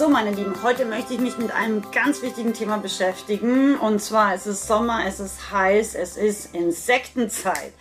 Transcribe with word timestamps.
So, 0.00 0.08
meine 0.08 0.30
Lieben, 0.30 0.54
heute 0.62 0.86
möchte 0.86 1.12
ich 1.12 1.20
mich 1.20 1.36
mit 1.36 1.50
einem 1.50 1.82
ganz 1.92 2.22
wichtigen 2.22 2.54
Thema 2.54 2.78
beschäftigen. 2.78 3.76
Und 3.76 4.00
zwar 4.00 4.32
es 4.32 4.46
ist 4.46 4.66
Sommer, 4.66 5.02
es 5.06 5.20
ist 5.20 5.52
heiß, 5.52 5.94
es 5.94 6.16
ist 6.16 6.54
Insektenzeit. 6.54 7.74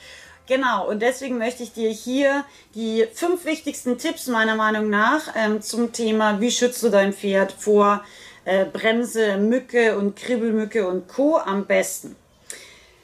Genau, 0.46 0.90
und 0.90 1.02
deswegen 1.02 1.38
möchte 1.38 1.64
ich 1.64 1.72
dir 1.72 1.90
hier 1.90 2.44
die 2.76 3.08
fünf 3.14 3.46
wichtigsten 3.46 3.98
Tipps 3.98 4.28
meiner 4.28 4.56
Meinung 4.56 4.90
nach 4.90 5.34
ähm, 5.34 5.62
zum 5.62 5.94
Thema, 5.94 6.42
wie 6.42 6.52
schützt 6.52 6.84
du 6.84 6.90
dein 6.90 7.14
Pferd 7.14 7.54
vor 7.54 8.04
äh, 8.44 8.66
Bremse, 8.66 9.38
Mücke 9.38 9.98
und 9.98 10.18
Kribbelmücke 10.18 10.86
und 10.90 11.08
Co. 11.08 11.38
am 11.38 11.68
besten. 11.68 12.18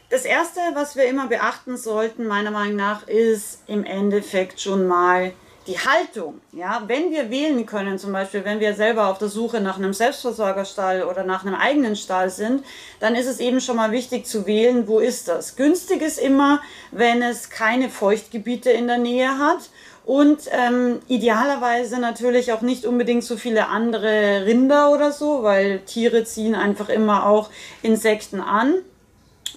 Das 0.10 0.26
erste, 0.26 0.60
was 0.74 0.98
wir 0.98 1.05
immer 1.05 1.27
beachten 1.27 1.77
sollten, 1.77 2.27
meiner 2.27 2.52
Meinung 2.52 2.76
nach, 2.76 3.08
ist 3.08 3.63
im 3.68 3.86
Endeffekt 3.86 4.60
schon 4.60 4.86
mal 4.86 5.32
die 5.68 5.80
Haltung, 5.80 6.42
ja, 6.52 6.84
wenn 6.88 7.12
wir 7.12 7.30
wählen 7.30 7.66
können, 7.66 7.98
zum 7.98 8.12
Beispiel, 8.12 8.46
wenn 8.46 8.60
wir 8.60 8.76
selber 8.76 9.08
auf 9.08 9.18
der 9.18 9.30
Suche 9.30 9.62
nach 9.62 9.77
einem 9.77 9.94
Selbstversorgerstall 9.94 11.04
oder 11.04 11.24
nach 11.24 11.44
einem 11.44 11.55
eigenen 11.55 11.96
Stall 11.96 12.30
sind, 12.30 12.63
dann 12.99 13.16
ist 13.16 13.26
es 13.26 13.40
eben 13.40 13.60
schon 13.60 13.77
mal 13.77 13.91
wichtig 13.91 14.27
zu 14.27 14.46
wählen, 14.46 14.88
wo 14.88 14.99
ist 14.99 15.27
das. 15.27 15.55
Günstig 15.55 16.02
ist 16.02 16.20
immer, 16.20 16.62
wenn 16.91 17.21
es 17.21 17.49
keine 17.49 17.90
Feuchtgebiete 17.90 18.70
in 18.70 18.88
der 18.88 18.99
Nähe 18.99 19.40
hat 19.40 19.70
und 20.05 20.41
ähm, 20.52 20.99
idealerweise 21.08 21.99
natürlich 21.99 22.54
auch 22.54 22.62
nicht 22.62 22.86
unbedingt 22.86 23.24
so 23.24 23.38
viele 23.38 23.68
andere 23.68 24.46
Rinder 24.46 24.91
oder 24.91 25.12
so, 25.12 25.41
weil 25.41 25.80
Tiere 25.80 26.24
ziehen 26.26 26.54
einfach 26.54 26.90
immer 26.90 27.26
auch 27.26 27.49
Insekten 27.82 28.40
an. 28.40 28.76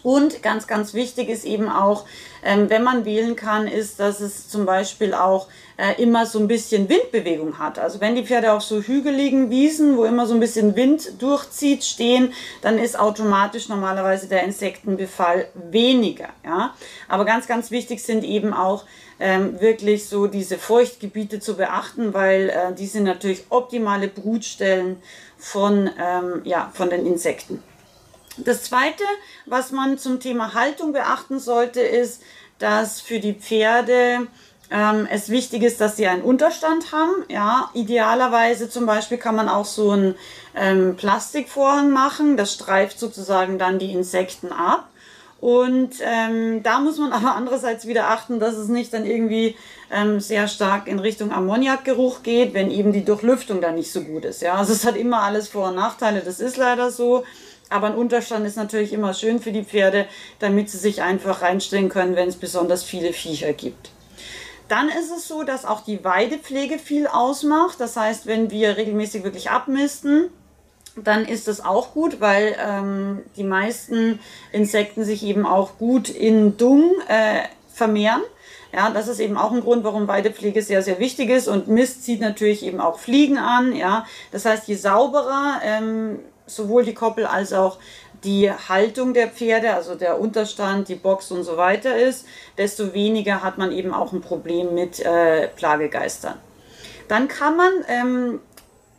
Und 0.02 0.42
ganz, 0.42 0.66
ganz 0.66 0.94
wichtig 0.94 1.28
ist 1.28 1.44
eben 1.44 1.68
auch, 1.68 2.04
ähm, 2.44 2.70
wenn 2.70 2.82
man 2.82 3.04
wählen 3.04 3.36
kann, 3.36 3.66
ist, 3.66 4.00
dass 4.00 4.20
es 4.20 4.48
zum 4.48 4.64
Beispiel 4.66 5.14
auch 5.14 5.48
äh, 5.76 6.00
immer 6.02 6.26
so 6.26 6.38
ein 6.38 6.48
bisschen 6.48 6.88
Windbewegung 6.88 7.58
hat. 7.58 7.78
Also 7.78 8.00
wenn 8.00 8.14
die 8.14 8.24
Pferde 8.24 8.52
auf 8.52 8.62
so 8.62 8.80
hügeligen 8.80 9.50
Wiesen, 9.50 9.96
wo 9.96 10.04
immer 10.04 10.26
so 10.26 10.34
ein 10.34 10.40
bisschen 10.40 10.76
Wind 10.76 11.22
durchzieht, 11.22 11.84
stehen, 11.84 12.32
dann 12.62 12.78
ist 12.78 12.98
automatisch 12.98 13.68
normalerweise 13.68 14.28
der 14.28 14.44
Insektenbefall 14.44 15.48
weniger. 15.54 16.28
Ja? 16.44 16.74
Aber 17.08 17.24
ganz, 17.24 17.46
ganz 17.46 17.70
wichtig 17.70 18.02
sind 18.02 18.24
eben 18.24 18.52
auch 18.52 18.84
ähm, 19.20 19.60
wirklich 19.60 20.08
so 20.08 20.26
diese 20.26 20.58
Feuchtgebiete 20.58 21.40
zu 21.40 21.56
beachten, 21.56 22.14
weil 22.14 22.50
äh, 22.50 22.74
die 22.74 22.86
sind 22.86 23.04
natürlich 23.04 23.46
optimale 23.50 24.08
Brutstellen 24.08 25.02
von, 25.36 25.90
ähm, 26.00 26.42
ja, 26.44 26.70
von 26.74 26.90
den 26.90 27.06
Insekten. 27.06 27.62
Das 28.44 28.62
Zweite, 28.62 29.04
was 29.46 29.72
man 29.72 29.98
zum 29.98 30.20
Thema 30.20 30.54
Haltung 30.54 30.92
beachten 30.92 31.40
sollte, 31.40 31.80
ist, 31.80 32.22
dass 32.58 33.00
für 33.00 33.20
die 33.20 33.34
Pferde 33.34 34.26
ähm, 34.70 35.08
es 35.10 35.28
wichtig 35.28 35.62
ist, 35.62 35.80
dass 35.80 35.96
sie 35.96 36.06
einen 36.06 36.22
Unterstand 36.22 36.92
haben. 36.92 37.24
Ja, 37.28 37.70
idealerweise 37.74 38.68
zum 38.68 38.86
Beispiel 38.86 39.18
kann 39.18 39.34
man 39.34 39.48
auch 39.48 39.64
so 39.64 39.90
einen 39.90 40.14
ähm, 40.54 40.96
Plastikvorhang 40.96 41.90
machen. 41.90 42.36
Das 42.36 42.52
streift 42.52 42.98
sozusagen 42.98 43.58
dann 43.58 43.78
die 43.78 43.92
Insekten 43.92 44.52
ab. 44.52 44.88
Und 45.40 45.94
ähm, 46.00 46.62
da 46.64 46.80
muss 46.80 46.98
man 46.98 47.12
aber 47.12 47.34
andererseits 47.34 47.86
wieder 47.86 48.08
achten, 48.10 48.40
dass 48.40 48.56
es 48.56 48.68
nicht 48.68 48.92
dann 48.92 49.06
irgendwie 49.06 49.56
ähm, 49.90 50.20
sehr 50.20 50.48
stark 50.48 50.86
in 50.86 50.98
Richtung 50.98 51.32
Ammoniakgeruch 51.32 52.22
geht, 52.22 52.54
wenn 52.54 52.70
eben 52.70 52.92
die 52.92 53.04
Durchlüftung 53.04 53.60
dann 53.60 53.76
nicht 53.76 53.92
so 53.92 54.02
gut 54.02 54.24
ist. 54.24 54.42
Ja, 54.42 54.54
also 54.54 54.72
es 54.72 54.84
hat 54.84 54.96
immer 54.96 55.22
alles 55.22 55.48
Vor- 55.48 55.68
und 55.68 55.76
Nachteile. 55.76 56.20
Das 56.20 56.40
ist 56.40 56.56
leider 56.56 56.90
so. 56.90 57.24
Aber 57.70 57.88
ein 57.88 57.94
Unterstand 57.94 58.46
ist 58.46 58.56
natürlich 58.56 58.92
immer 58.92 59.14
schön 59.14 59.40
für 59.40 59.52
die 59.52 59.64
Pferde, 59.64 60.06
damit 60.38 60.70
sie 60.70 60.78
sich 60.78 61.02
einfach 61.02 61.42
reinstellen 61.42 61.88
können, 61.88 62.16
wenn 62.16 62.28
es 62.28 62.36
besonders 62.36 62.82
viele 62.82 63.12
Viecher 63.12 63.52
gibt. 63.52 63.90
Dann 64.68 64.88
ist 64.88 65.10
es 65.10 65.26
so, 65.26 65.44
dass 65.44 65.64
auch 65.64 65.80
die 65.82 66.04
Weidepflege 66.04 66.78
viel 66.78 67.06
ausmacht. 67.06 67.80
Das 67.80 67.96
heißt, 67.96 68.26
wenn 68.26 68.50
wir 68.50 68.76
regelmäßig 68.76 69.24
wirklich 69.24 69.50
abmisten, 69.50 70.30
dann 70.96 71.24
ist 71.24 71.48
das 71.48 71.64
auch 71.64 71.94
gut, 71.94 72.20
weil 72.20 72.56
ähm, 72.58 73.22
die 73.36 73.44
meisten 73.44 74.18
Insekten 74.52 75.04
sich 75.04 75.22
eben 75.22 75.46
auch 75.46 75.78
gut 75.78 76.08
in 76.08 76.56
Dung 76.56 76.92
äh, 77.08 77.42
vermehren. 77.72 78.22
Ja, 78.72 78.90
das 78.90 79.08
ist 79.08 79.20
eben 79.20 79.38
auch 79.38 79.52
ein 79.52 79.62
Grund, 79.62 79.84
warum 79.84 80.08
Weidepflege 80.08 80.60
sehr, 80.60 80.82
sehr 80.82 80.98
wichtig 80.98 81.30
ist. 81.30 81.48
Und 81.48 81.68
Mist 81.68 82.04
zieht 82.04 82.20
natürlich 82.20 82.62
eben 82.62 82.80
auch 82.80 82.98
Fliegen 82.98 83.38
an. 83.38 83.74
Ja, 83.74 84.04
das 84.32 84.44
heißt, 84.44 84.68
je 84.68 84.74
sauberer 84.74 85.60
ähm, 85.62 86.18
sowohl 86.48 86.84
die 86.84 86.94
Koppel 86.94 87.26
als 87.26 87.52
auch 87.52 87.78
die 88.24 88.50
Haltung 88.50 89.14
der 89.14 89.28
Pferde, 89.28 89.74
also 89.74 89.94
der 89.94 90.18
Unterstand, 90.20 90.88
die 90.88 90.96
Box 90.96 91.30
und 91.30 91.44
so 91.44 91.56
weiter 91.56 91.96
ist, 91.96 92.26
desto 92.56 92.92
weniger 92.92 93.42
hat 93.42 93.58
man 93.58 93.70
eben 93.70 93.94
auch 93.94 94.12
ein 94.12 94.20
Problem 94.20 94.74
mit 94.74 95.00
äh, 95.00 95.48
Plagegeistern. 95.48 96.34
Dann 97.06 97.28
kann 97.28 97.56
man 97.56 97.70
ähm, 97.88 98.40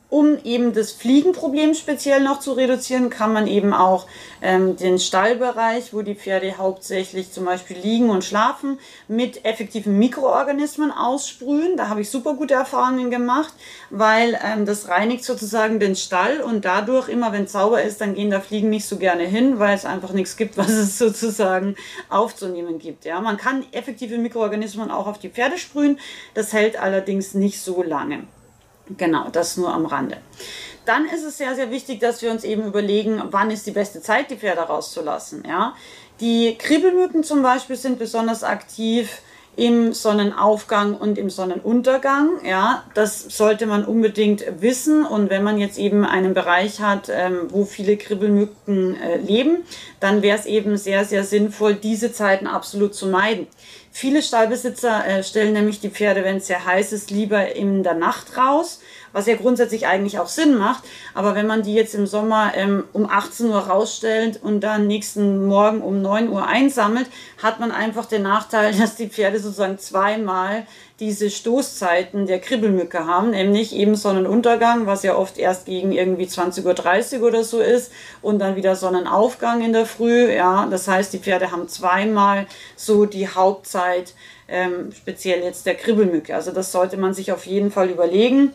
um 0.09 0.37
eben 0.43 0.73
das 0.73 0.91
Fliegenproblem 0.91 1.75
speziell 1.75 2.21
noch 2.21 2.39
zu 2.39 2.53
reduzieren, 2.53 3.11
kann 3.11 3.31
man 3.31 3.45
eben 3.45 3.73
auch 3.73 4.07
ähm, 4.41 4.75
den 4.75 4.97
Stallbereich, 4.97 5.93
wo 5.93 6.01
die 6.01 6.15
Pferde 6.15 6.57
hauptsächlich 6.57 7.31
zum 7.31 7.45
Beispiel 7.45 7.77
liegen 7.77 8.09
und 8.09 8.23
schlafen, 8.23 8.79
mit 9.07 9.45
effektiven 9.45 9.99
Mikroorganismen 9.99 10.91
aussprühen. 10.91 11.77
Da 11.77 11.89
habe 11.89 12.01
ich 12.01 12.09
super 12.09 12.33
gute 12.33 12.55
Erfahrungen 12.55 13.11
gemacht, 13.11 13.53
weil 13.91 14.39
ähm, 14.43 14.65
das 14.65 14.87
reinigt 14.87 15.23
sozusagen 15.23 15.79
den 15.79 15.95
Stall 15.95 16.41
und 16.41 16.65
dadurch 16.65 17.07
immer, 17.07 17.31
wenn 17.31 17.43
es 17.43 17.51
sauber 17.51 17.83
ist, 17.83 18.01
dann 18.01 18.15
gehen 18.15 18.31
da 18.31 18.39
Fliegen 18.39 18.71
nicht 18.71 18.87
so 18.87 18.97
gerne 18.97 19.23
hin, 19.23 19.59
weil 19.59 19.75
es 19.75 19.85
einfach 19.85 20.13
nichts 20.13 20.37
gibt, 20.37 20.57
was 20.57 20.69
es 20.69 20.97
sozusagen 20.97 21.75
aufzunehmen 22.09 22.79
gibt. 22.79 23.05
Ja, 23.05 23.21
man 23.21 23.37
kann 23.37 23.63
effektive 23.73 24.17
Mikroorganismen 24.17 24.89
auch 24.89 25.05
auf 25.05 25.19
die 25.19 25.29
Pferde 25.29 25.59
sprühen. 25.59 25.99
Das 26.33 26.51
hält 26.51 26.79
allerdings 26.79 27.35
nicht 27.35 27.61
so 27.61 27.83
lange. 27.83 28.23
Genau, 28.97 29.29
das 29.31 29.57
nur 29.57 29.73
am 29.73 29.85
Rande. 29.85 30.17
Dann 30.85 31.05
ist 31.05 31.23
es 31.23 31.37
sehr, 31.37 31.55
sehr 31.55 31.69
wichtig, 31.69 31.99
dass 31.99 32.21
wir 32.21 32.31
uns 32.31 32.43
eben 32.43 32.65
überlegen, 32.65 33.21
wann 33.29 33.51
ist 33.51 33.67
die 33.67 33.71
beste 33.71 34.01
Zeit, 34.01 34.31
die 34.31 34.37
Pferde 34.37 34.61
rauszulassen. 34.61 35.43
Ja? 35.47 35.75
Die 36.19 36.57
Kribbelmücken 36.57 37.23
zum 37.23 37.43
Beispiel 37.43 37.75
sind 37.75 37.99
besonders 37.99 38.43
aktiv 38.43 39.21
im 39.55 39.93
Sonnenaufgang 39.93 40.95
und 40.95 41.17
im 41.17 41.29
Sonnenuntergang. 41.29 42.45
Ja, 42.45 42.83
das 42.93 43.21
sollte 43.21 43.65
man 43.65 43.83
unbedingt 43.83 44.45
wissen. 44.61 45.05
Und 45.05 45.29
wenn 45.29 45.43
man 45.43 45.57
jetzt 45.57 45.77
eben 45.77 46.05
einen 46.05 46.33
Bereich 46.33 46.79
hat, 46.79 47.09
ähm, 47.09 47.47
wo 47.49 47.65
viele 47.65 47.97
Kribbelmücken 47.97 48.95
äh, 49.01 49.17
leben, 49.17 49.63
dann 49.99 50.21
wäre 50.21 50.37
es 50.37 50.45
eben 50.45 50.77
sehr, 50.77 51.03
sehr 51.03 51.23
sinnvoll, 51.23 51.75
diese 51.75 52.13
Zeiten 52.13 52.47
absolut 52.47 52.95
zu 52.95 53.07
meiden. 53.07 53.47
Viele 53.99 54.21
Stallbesitzer 54.21 55.05
äh, 55.05 55.23
stellen 55.25 55.51
nämlich 55.51 55.81
die 55.81 55.89
Pferde, 55.89 56.23
wenn 56.23 56.37
es 56.37 56.47
sehr 56.47 56.63
heiß 56.63 56.93
ist, 56.93 57.11
lieber 57.11 57.53
in 57.53 57.83
der 57.83 57.95
Nacht 57.95 58.37
raus, 58.37 58.79
was 59.11 59.27
ja 59.27 59.35
grundsätzlich 59.35 59.87
eigentlich 59.87 60.19
auch 60.19 60.29
Sinn 60.29 60.57
macht. 60.57 60.85
Aber 61.13 61.35
wenn 61.35 61.45
man 61.45 61.63
die 61.63 61.73
jetzt 61.73 61.95
im 61.95 62.07
Sommer 62.07 62.53
ähm, 62.55 62.85
um 62.93 63.09
18 63.09 63.49
Uhr 63.49 63.59
rausstellt 63.59 64.39
und 64.41 64.61
dann 64.61 64.87
nächsten 64.87 65.45
Morgen 65.47 65.81
um 65.81 66.01
9 66.01 66.29
Uhr 66.29 66.47
einsammelt, 66.47 67.07
hat 67.43 67.59
man 67.59 67.73
einfach 67.73 68.05
den 68.05 68.21
Nachteil, 68.23 68.73
dass 68.79 68.95
die 68.95 69.09
Pferde 69.09 69.37
sozusagen 69.37 69.77
zweimal 69.79 70.65
diese 70.99 71.29
Stoßzeiten 71.29 72.25
der 72.25 72.39
Kribbelmücke 72.39 73.05
haben, 73.05 73.31
nämlich 73.31 73.73
eben 73.73 73.95
Sonnenuntergang, 73.95 74.85
was 74.85 75.03
ja 75.03 75.15
oft 75.15 75.37
erst 75.37 75.65
gegen 75.65 75.91
irgendwie 75.91 76.25
20.30 76.25 77.19
Uhr 77.19 77.27
oder 77.27 77.43
so 77.43 77.59
ist 77.59 77.91
und 78.21 78.39
dann 78.39 78.55
wieder 78.57 78.75
Sonnenaufgang 78.75 79.61
in 79.61 79.71
der 79.71 79.85
Früh. 79.85 80.31
Ja, 80.31 80.67
das 80.69 80.87
heißt, 80.87 81.13
die 81.13 81.19
Pferde 81.19 81.51
haben 81.51 81.69
zweimal 81.69 82.47
so 82.75 83.05
die 83.05 83.29
Hauptzeit, 83.29 84.13
ähm, 84.49 84.91
speziell 84.91 85.41
jetzt 85.43 85.65
der 85.65 85.75
Kribbelmücke. 85.75 86.35
Also 86.35 86.51
das 86.51 86.71
sollte 86.71 86.97
man 86.97 87.13
sich 87.13 87.31
auf 87.31 87.45
jeden 87.45 87.71
Fall 87.71 87.89
überlegen. 87.89 88.51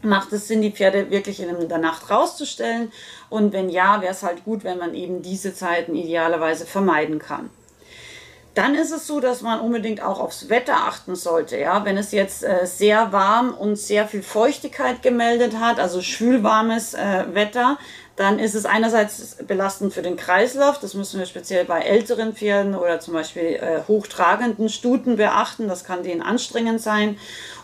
Macht 0.00 0.32
es 0.32 0.48
Sinn, 0.48 0.62
die 0.62 0.72
Pferde 0.72 1.10
wirklich 1.10 1.40
in 1.40 1.68
der 1.68 1.78
Nacht 1.78 2.10
rauszustellen? 2.10 2.90
Und 3.28 3.52
wenn 3.52 3.68
ja, 3.68 4.00
wäre 4.00 4.12
es 4.12 4.22
halt 4.22 4.44
gut, 4.44 4.64
wenn 4.64 4.78
man 4.78 4.94
eben 4.94 5.22
diese 5.22 5.54
Zeiten 5.54 5.94
idealerweise 5.94 6.66
vermeiden 6.66 7.18
kann. 7.18 7.50
Dann 8.54 8.74
ist 8.74 8.92
es 8.92 9.06
so, 9.06 9.20
dass 9.20 9.40
man 9.40 9.60
unbedingt 9.60 10.02
auch 10.02 10.20
aufs 10.20 10.50
Wetter 10.50 10.76
achten 10.76 11.14
sollte. 11.14 11.58
Ja, 11.58 11.86
wenn 11.86 11.96
es 11.96 12.12
jetzt 12.12 12.44
äh, 12.44 12.66
sehr 12.66 13.10
warm 13.10 13.54
und 13.54 13.76
sehr 13.76 14.06
viel 14.06 14.22
Feuchtigkeit 14.22 15.02
gemeldet 15.02 15.58
hat, 15.58 15.80
also 15.80 16.02
schwülwarmes 16.02 16.92
äh, 16.92 17.24
Wetter, 17.32 17.78
dann 18.16 18.38
ist 18.38 18.54
es 18.54 18.66
einerseits 18.66 19.38
belastend 19.46 19.94
für 19.94 20.02
den 20.02 20.16
Kreislauf, 20.16 20.78
das 20.78 20.92
müssen 20.92 21.18
wir 21.18 21.24
speziell 21.24 21.64
bei 21.64 21.80
älteren 21.80 22.34
Pferden 22.34 22.74
oder 22.74 23.00
zum 23.00 23.14
Beispiel 23.14 23.54
äh, 23.54 23.80
hochtragenden 23.88 24.68
Stuten 24.68 25.16
beachten, 25.16 25.66
das 25.66 25.82
kann 25.84 26.02
denen 26.02 26.20
anstrengend 26.20 26.82
sein. 26.82 27.16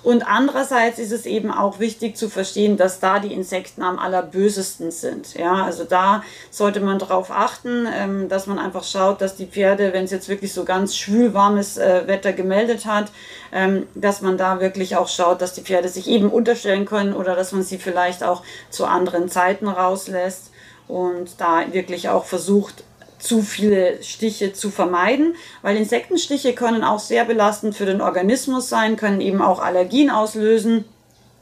Und 0.03 0.27
andererseits 0.27 0.99
ist 0.99 1.13
es 1.13 1.27
eben 1.27 1.51
auch 1.51 1.81
wichtig 1.81 2.17
zu 2.17 2.29
verstehen, 2.29 2.77
dass 2.77 3.01
da 3.01 3.19
die 3.19 3.33
Insekten 3.33 3.83
am 3.83 3.99
allerbösesten 3.99 4.91
sind. 4.91 5.35
Ja, 5.35 5.65
also 5.65 5.85
da 5.85 6.23
sollte 6.51 6.81
man 6.81 6.99
darauf 6.99 7.31
achten, 7.31 7.87
ähm, 7.93 8.29
dass 8.29 8.47
man 8.47 8.59
einfach 8.59 8.85
schaut, 8.85 9.21
dass 9.21 9.37
die 9.37 9.47
Pferde, 9.47 9.93
wenn 9.93 10.05
es 10.05 10.11
jetzt 10.11 10.29
wirklich 10.29 10.53
so 10.53 10.65
ganz 10.65 10.97
schwül 10.97 11.35
warmes 11.35 11.79
äh, 11.79 12.07
Wetter 12.07 12.33
gemeldet 12.33 12.87
hat, 12.87 13.11
ähm, 13.53 13.87
dass 13.95 14.23
man 14.23 14.39
da 14.39 14.61
wirklich 14.61 14.97
auch 14.97 15.09
schaut, 15.09 15.43
dass 15.43 15.55
die 15.55 15.63
Pferde 15.63 15.89
sich 15.89 16.09
eben 16.09 16.31
unterstellen 16.31 16.85
können 16.85 17.13
oder 17.13 17.35
dass 17.35 17.53
man 17.53 17.63
sie 17.63 17.79
vielleicht 17.79 18.23
auch 18.23 18.43
zu 18.71 18.87
anderen 18.87 19.29
Zeiten 19.29 19.69
rauslässt 19.69 20.53
und 20.87 21.41
da 21.41 21.65
wirklich 21.73 22.09
auch 22.09 22.25
versucht, 22.25 22.85
zu 23.19 23.43
viele 23.43 24.03
Stiche 24.03 24.53
zu 24.53 24.71
vermeiden, 24.71 25.35
weil 25.63 25.77
Insektenstiche 25.77 26.55
können 26.55 26.85
auch 26.85 27.01
sehr 27.01 27.25
belastend 27.25 27.77
für 27.77 27.87
den 27.87 28.01
Organismus 28.01 28.69
sein, 28.69 28.97
können 28.97 29.21
eben 29.21 29.43
auch 29.43 29.61
Allergien 29.61 30.11
auslösen 30.11 30.85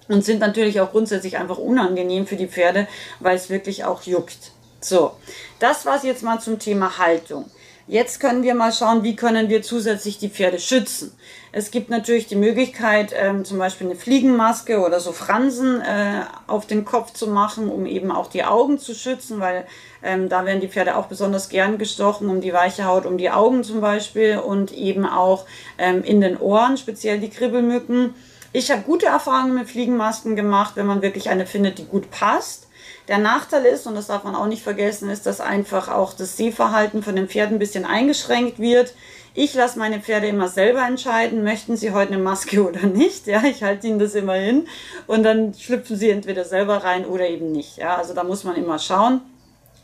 und 0.09 0.25
sind 0.25 0.41
natürlich 0.41 0.81
auch 0.81 0.93
grundsätzlich 0.93 1.37
einfach 1.37 1.59
unangenehm 1.59 2.27
für 2.27 2.37
die 2.37 2.49
Pferde, 2.49 2.87
weil 3.21 3.37
es 3.37 3.51
wirklich 3.51 3.85
auch 3.85 4.03
juckt. 4.03 4.53
So, 4.81 5.13
das 5.59 5.85
war's 5.85 6.05
jetzt 6.05 6.23
mal 6.23 6.41
zum 6.41 6.59
Thema 6.59 6.99
Haltung. 6.99 7.45
Jetzt 7.89 8.19
können 8.19 8.43
wir 8.43 8.57
mal 8.57 8.73
schauen, 8.73 9.05
wie 9.05 9.15
können 9.15 9.49
wir 9.49 9.63
zusätzlich 9.63 10.19
die 10.19 10.29
Pferde 10.29 10.59
schützen. 10.59 11.17
Es 11.53 11.71
gibt 11.71 11.89
natürlich 11.89 12.27
die 12.27 12.35
Möglichkeit, 12.35 13.15
ähm, 13.17 13.45
zum 13.45 13.59
Beispiel 13.59 13.87
eine 13.87 13.95
Fliegenmaske 13.95 14.81
oder 14.81 14.99
so 14.99 15.13
Fransen 15.13 15.81
äh, 15.83 16.23
auf 16.49 16.67
den 16.67 16.85
Kopf 16.85 17.13
zu 17.13 17.29
machen, 17.29 17.69
um 17.69 17.87
eben 17.87 18.11
auch 18.11 18.27
die 18.27 18.43
Augen 18.43 18.81
zu 18.81 18.93
schützen, 18.93 19.39
weil 19.39 19.69
ähm, 20.03 20.29
da 20.29 20.45
werden 20.45 20.61
die 20.61 20.67
Pferde 20.67 20.97
auch 20.97 21.07
besonders 21.07 21.49
gern 21.49 21.79
gestochen, 21.79 22.29
um 22.29 22.41
die 22.41 22.53
weiche 22.53 22.87
Haut, 22.87 23.07
um 23.07 23.19
die 23.19 23.31
Augen 23.31 23.63
zum 23.63 23.81
Beispiel 23.81 24.39
und 24.39 24.73
eben 24.73 25.07
auch 25.07 25.47
ähm, 25.79 26.03
in 26.03 26.21
den 26.21 26.39
Ohren, 26.39 26.77
speziell 26.79 27.21
die 27.21 27.31
Kribbelmücken. 27.31 28.15
Ich 28.53 28.73
habe 28.73 28.83
gute 28.83 29.07
Erfahrungen 29.07 29.55
mit 29.55 29.71
Fliegenmasken 29.71 30.35
gemacht, 30.35 30.73
wenn 30.75 30.87
man 30.87 31.03
wirklich 31.03 31.31
eine 31.31 31.47
findet, 31.47 31.79
die 31.79 31.85
gut 31.85 32.11
passt. 32.11 32.66
Der 33.09 33.19
Nachteil 33.19 33.65
ist, 33.67 33.87
und 33.87 33.95
das 33.95 34.09
darf 34.09 34.25
man 34.25 34.35
auch 34.35 34.47
nicht 34.47 34.63
vergessen, 34.63 35.11
ist, 35.11 35.27
dass 35.27 35.41
einfach 35.41 35.89
auch 35.89 36.13
das 36.13 36.37
Sehverhalten 36.37 37.03
von 37.03 37.15
den 37.15 37.29
Pferden 37.29 37.57
ein 37.57 37.61
bisschen 37.61 37.85
eingeschränkt 37.85 38.59
wird. 38.59 38.95
Ich 39.35 39.55
lasse 39.55 39.79
meine 39.79 40.01
Pferde 40.01 40.27
immer 40.27 40.49
selber 40.49 40.85
entscheiden, 40.87 41.45
möchten 41.45 41.77
sie 41.77 41.93
heute 41.93 42.15
eine 42.15 42.23
Maske 42.23 42.65
oder 42.69 42.87
nicht. 42.87 43.27
Ja, 43.27 43.45
ich 43.45 43.63
halte 43.63 43.87
ihnen 43.87 43.99
das 43.99 44.15
immer 44.15 44.35
hin 44.35 44.67
und 45.07 45.23
dann 45.23 45.55
schlüpfen 45.55 45.97
sie 45.97 46.11
entweder 46.11 46.45
selber 46.45 46.79
rein 46.83 47.05
oder 47.05 47.29
eben 47.29 47.53
nicht. 47.53 47.77
Ja, 47.77 47.97
also 47.97 48.13
da 48.15 48.25
muss 48.25 48.45
man 48.45 48.57
immer 48.57 48.79
schauen. 48.79 49.21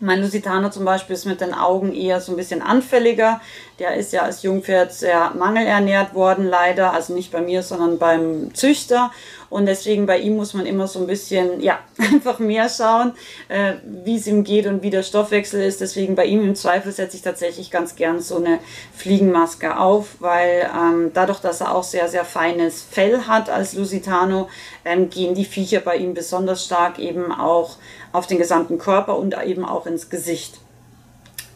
Mein 0.04 0.20
Lusitaner 0.20 0.72
zum 0.72 0.84
Beispiel 0.84 1.14
ist 1.14 1.26
mit 1.26 1.40
den 1.40 1.54
Augen 1.54 1.94
eher 1.94 2.20
so 2.20 2.32
ein 2.32 2.36
bisschen 2.36 2.60
anfälliger. 2.60 3.40
Der 3.78 3.94
ist 3.94 4.12
ja 4.12 4.22
als 4.22 4.42
Jungpferd 4.42 4.92
sehr 4.92 5.30
mangelernährt 5.30 6.12
worden, 6.12 6.44
leider. 6.44 6.92
Also 6.92 7.14
nicht 7.14 7.30
bei 7.30 7.40
mir, 7.40 7.62
sondern 7.62 7.98
beim 7.98 8.52
Züchter. 8.52 9.12
Und 9.52 9.66
deswegen 9.66 10.06
bei 10.06 10.18
ihm 10.18 10.36
muss 10.36 10.54
man 10.54 10.64
immer 10.64 10.88
so 10.88 10.98
ein 10.98 11.06
bisschen, 11.06 11.60
ja, 11.60 11.78
einfach 11.98 12.38
mehr 12.38 12.70
schauen, 12.70 13.12
äh, 13.48 13.74
wie 13.84 14.16
es 14.16 14.26
ihm 14.26 14.44
geht 14.44 14.66
und 14.66 14.82
wie 14.82 14.88
der 14.88 15.02
Stoffwechsel 15.02 15.62
ist. 15.62 15.82
Deswegen 15.82 16.14
bei 16.14 16.24
ihm 16.24 16.42
im 16.42 16.54
Zweifel 16.54 16.90
setze 16.90 17.18
ich 17.18 17.22
tatsächlich 17.22 17.70
ganz 17.70 17.94
gern 17.94 18.20
so 18.20 18.36
eine 18.36 18.60
Fliegenmaske 18.96 19.78
auf, 19.78 20.16
weil 20.20 20.70
ähm, 20.74 21.10
dadurch, 21.12 21.40
dass 21.40 21.60
er 21.60 21.74
auch 21.74 21.84
sehr, 21.84 22.08
sehr 22.08 22.24
feines 22.24 22.82
Fell 22.82 23.26
hat 23.26 23.50
als 23.50 23.74
Lusitano, 23.74 24.48
ähm, 24.86 25.10
gehen 25.10 25.34
die 25.34 25.44
Viecher 25.44 25.80
bei 25.80 25.96
ihm 25.96 26.14
besonders 26.14 26.64
stark 26.64 26.98
eben 26.98 27.30
auch 27.30 27.76
auf 28.12 28.26
den 28.26 28.38
gesamten 28.38 28.78
Körper 28.78 29.18
und 29.18 29.36
eben 29.44 29.66
auch 29.66 29.86
ins 29.86 30.08
Gesicht. 30.08 30.60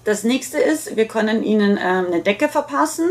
Das 0.05 0.23
nächste 0.23 0.59
ist, 0.59 0.97
wir 0.97 1.09
können 1.09 1.43
ihnen 1.43 1.79
ähm, 1.83 2.07
eine 2.07 2.23
Decke 2.23 2.49
verpassen. 2.49 3.09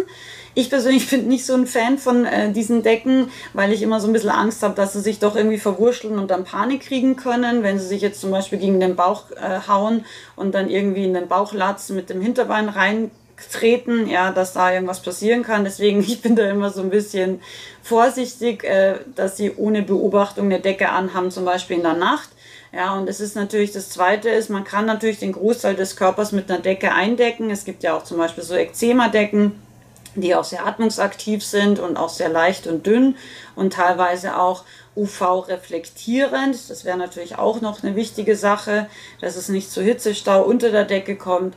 Ich 0.57 0.69
persönlich 0.69 1.09
bin 1.09 1.27
nicht 1.27 1.45
so 1.45 1.53
ein 1.53 1.67
Fan 1.67 1.97
von 1.97 2.25
äh, 2.25 2.49
diesen 2.49 2.81
Decken, 2.81 3.29
weil 3.53 3.73
ich 3.73 3.81
immer 3.81 3.99
so 3.99 4.07
ein 4.07 4.13
bisschen 4.13 4.29
Angst 4.29 4.63
habe, 4.63 4.73
dass 4.73 4.93
sie 4.93 5.01
sich 5.01 5.19
doch 5.19 5.35
irgendwie 5.35 5.57
verwurschteln 5.57 6.17
und 6.17 6.31
dann 6.31 6.45
Panik 6.45 6.81
kriegen 6.81 7.17
können, 7.17 7.61
wenn 7.61 7.77
sie 7.77 7.85
sich 7.85 8.01
jetzt 8.01 8.21
zum 8.21 8.31
Beispiel 8.31 8.57
gegen 8.57 8.79
den 8.79 8.95
Bauch 8.95 9.25
äh, 9.31 9.67
hauen 9.67 10.05
und 10.37 10.55
dann 10.55 10.69
irgendwie 10.69 11.03
in 11.03 11.13
den 11.13 11.27
Bauchlatz 11.27 11.89
mit 11.89 12.09
dem 12.09 12.21
Hinterbein 12.21 12.69
rein 12.69 13.11
treten, 13.51 14.07
ja, 14.07 14.31
dass 14.31 14.53
da 14.53 14.71
irgendwas 14.71 15.01
passieren 15.01 15.43
kann. 15.43 15.65
Deswegen, 15.65 15.99
ich 16.07 16.21
bin 16.21 16.37
da 16.37 16.49
immer 16.49 16.69
so 16.69 16.81
ein 16.81 16.89
bisschen 16.89 17.41
vorsichtig, 17.83 18.63
äh, 18.63 18.95
dass 19.13 19.35
sie 19.35 19.53
ohne 19.57 19.81
Beobachtung 19.81 20.45
eine 20.45 20.61
Decke 20.61 20.87
anhaben, 20.87 21.31
zum 21.31 21.43
Beispiel 21.43 21.75
in 21.75 21.83
der 21.83 21.95
Nacht. 21.95 22.29
Ja, 22.71 22.97
und 22.97 23.09
es 23.09 23.19
ist 23.19 23.35
natürlich 23.35 23.73
das 23.73 23.89
Zweite 23.89 24.29
ist, 24.29 24.49
man 24.49 24.63
kann 24.63 24.85
natürlich 24.85 25.19
den 25.19 25.31
Großteil 25.33 25.75
des 25.75 25.97
Körpers 25.97 26.31
mit 26.31 26.49
einer 26.49 26.61
Decke 26.61 26.93
eindecken. 26.93 27.49
Es 27.49 27.65
gibt 27.65 27.83
ja 27.83 27.95
auch 27.95 28.03
zum 28.05 28.17
Beispiel 28.17 28.43
so 28.43 28.55
Ekzema-Decken, 28.55 29.64
die 30.21 30.35
auch 30.35 30.43
sehr 30.43 30.65
atmungsaktiv 30.65 31.43
sind 31.43 31.79
und 31.79 31.97
auch 31.97 32.09
sehr 32.09 32.29
leicht 32.29 32.67
und 32.67 32.85
dünn 32.85 33.17
und 33.55 33.73
teilweise 33.73 34.37
auch 34.37 34.63
UV-reflektierend. 34.95 36.69
Das 36.69 36.85
wäre 36.85 36.97
natürlich 36.97 37.37
auch 37.37 37.61
noch 37.61 37.83
eine 37.83 37.95
wichtige 37.95 38.35
Sache, 38.35 38.87
dass 39.21 39.35
es 39.35 39.49
nicht 39.49 39.71
zu 39.71 39.81
Hitzestau 39.81 40.43
unter 40.43 40.71
der 40.71 40.85
Decke 40.85 41.15
kommt. 41.15 41.55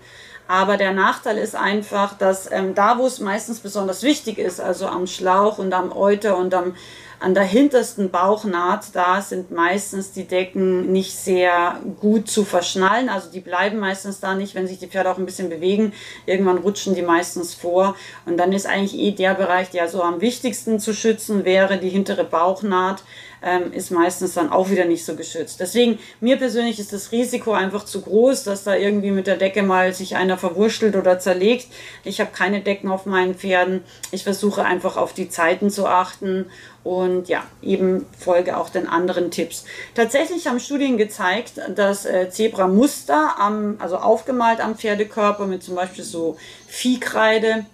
Aber 0.48 0.78
der 0.78 0.92
Nachteil 0.92 1.36
ist 1.36 1.54
einfach, 1.54 2.16
dass 2.16 2.50
ähm, 2.50 2.74
da, 2.74 2.98
wo 2.98 3.06
es 3.06 3.20
meistens 3.20 3.60
besonders 3.60 4.02
wichtig 4.02 4.38
ist, 4.38 4.60
also 4.60 4.86
am 4.86 5.06
Schlauch 5.06 5.58
und 5.58 5.74
am 5.74 5.92
Euter 5.92 6.38
und 6.38 6.54
am 6.54 6.74
an 7.20 7.34
der 7.34 7.42
hintersten 7.42 8.10
Bauchnaht, 8.10 8.86
da 8.94 9.20
sind 9.20 9.50
meistens 9.50 10.12
die 10.12 10.24
Decken 10.24 10.92
nicht 10.92 11.14
sehr 11.14 11.80
gut 12.00 12.30
zu 12.30 12.44
verschnallen. 12.44 13.08
Also 13.08 13.30
die 13.30 13.40
bleiben 13.40 13.78
meistens 13.78 14.20
da 14.20 14.34
nicht, 14.34 14.54
wenn 14.54 14.68
sich 14.68 14.78
die 14.78 14.86
Pferde 14.86 15.10
auch 15.10 15.18
ein 15.18 15.26
bisschen 15.26 15.48
bewegen. 15.48 15.92
Irgendwann 16.26 16.58
rutschen 16.58 16.94
die 16.94 17.02
meistens 17.02 17.54
vor. 17.54 17.96
Und 18.24 18.36
dann 18.36 18.52
ist 18.52 18.66
eigentlich 18.66 18.98
eh 18.98 19.10
der 19.10 19.34
Bereich, 19.34 19.70
der 19.70 19.88
so 19.88 20.02
am 20.02 20.20
wichtigsten 20.20 20.78
zu 20.78 20.94
schützen 20.94 21.44
wäre, 21.44 21.78
die 21.78 21.88
hintere 21.88 22.24
Bauchnaht 22.24 23.02
ähm, 23.42 23.72
ist 23.72 23.90
meistens 23.90 24.34
dann 24.34 24.50
auch 24.50 24.70
wieder 24.70 24.84
nicht 24.84 25.04
so 25.04 25.14
geschützt. 25.14 25.60
Deswegen, 25.60 25.98
mir 26.20 26.36
persönlich 26.36 26.78
ist 26.78 26.92
das 26.92 27.12
Risiko 27.12 27.52
einfach 27.52 27.84
zu 27.84 28.00
groß, 28.00 28.44
dass 28.44 28.64
da 28.64 28.74
irgendwie 28.74 29.10
mit 29.10 29.26
der 29.26 29.36
Decke 29.36 29.62
mal 29.62 29.94
sich 29.94 30.16
einer 30.16 30.38
verwurschtelt 30.38 30.96
oder 30.96 31.18
zerlegt. 31.18 31.68
Ich 32.04 32.20
habe 32.20 32.30
keine 32.32 32.60
Decken 32.60 32.90
auf 32.90 33.06
meinen 33.06 33.34
Pferden. 33.34 33.82
Ich 34.10 34.24
versuche 34.24 34.64
einfach 34.64 34.96
auf 34.96 35.12
die 35.12 35.28
Zeiten 35.28 35.70
zu 35.70 35.86
achten 35.86 36.46
und 36.84 37.28
ja, 37.28 37.42
eben 37.62 38.06
folge 38.18 38.56
auch 38.56 38.70
den 38.70 38.86
anderen 38.86 39.30
Tipps. 39.30 39.64
Tatsächlich 39.94 40.46
haben 40.46 40.60
Studien 40.60 40.96
gezeigt, 40.96 41.60
dass 41.74 42.06
äh, 42.06 42.30
Zebramuster 42.30 43.38
am, 43.38 43.76
also 43.78 43.96
aufgemalt 43.96 44.60
am 44.60 44.76
Pferdekörper 44.76 45.46
mit 45.46 45.62
zum 45.62 45.74
Beispiel 45.74 46.04
so 46.04 46.36
Viehkreide 46.66 47.66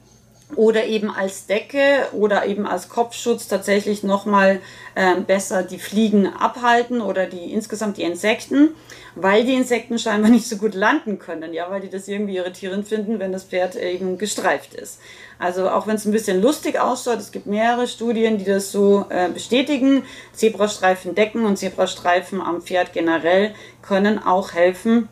oder 0.57 0.85
eben 0.85 1.11
als 1.11 1.47
Decke 1.47 2.09
oder 2.13 2.47
eben 2.47 2.67
als 2.67 2.89
Kopfschutz 2.89 3.49
tatsächlich 3.49 4.03
nochmal 4.03 4.61
äh, 4.95 5.21
besser 5.21 5.63
die 5.63 5.79
Fliegen 5.79 6.27
abhalten 6.27 7.01
oder 7.01 7.27
die 7.27 7.53
insgesamt 7.53 7.97
die 7.97 8.03
Insekten, 8.03 8.71
weil 9.15 9.45
die 9.45 9.55
Insekten 9.55 9.99
scheinbar 9.99 10.31
nicht 10.31 10.49
so 10.49 10.57
gut 10.57 10.75
landen 10.75 11.19
können, 11.19 11.53
ja, 11.53 11.71
weil 11.71 11.81
die 11.81 11.89
das 11.89 12.09
irgendwie 12.09 12.37
irritierend 12.37 12.87
finden, 12.87 13.19
wenn 13.19 13.33
das 13.33 13.45
Pferd 13.45 13.77
eben 13.77 14.19
gestreift 14.19 14.75
ist. 14.75 15.01
Also 15.39 15.69
auch 15.69 15.87
wenn 15.87 15.97
es 15.97 16.05
ein 16.05 16.13
bisschen 16.13 16.41
lustig 16.41 16.79
ausschaut, 16.79 17.19
es 17.19 17.33
gibt 17.33 17.47
mehrere 17.47 17.89
Studien, 17.89 18.39
die 18.39 18.45
das 18.45 18.71
so 18.71 19.07
äh, 19.09 19.29
bestätigen. 19.29 20.05
Zebrastreifen 20.33 21.15
decken 21.15 21.45
und 21.45 21.57
Zebrastreifen 21.57 22.41
am 22.41 22.63
Pferd 22.63 22.93
generell 22.93 23.55
können 23.83 24.23
auch 24.23 24.53
helfen, 24.53 25.09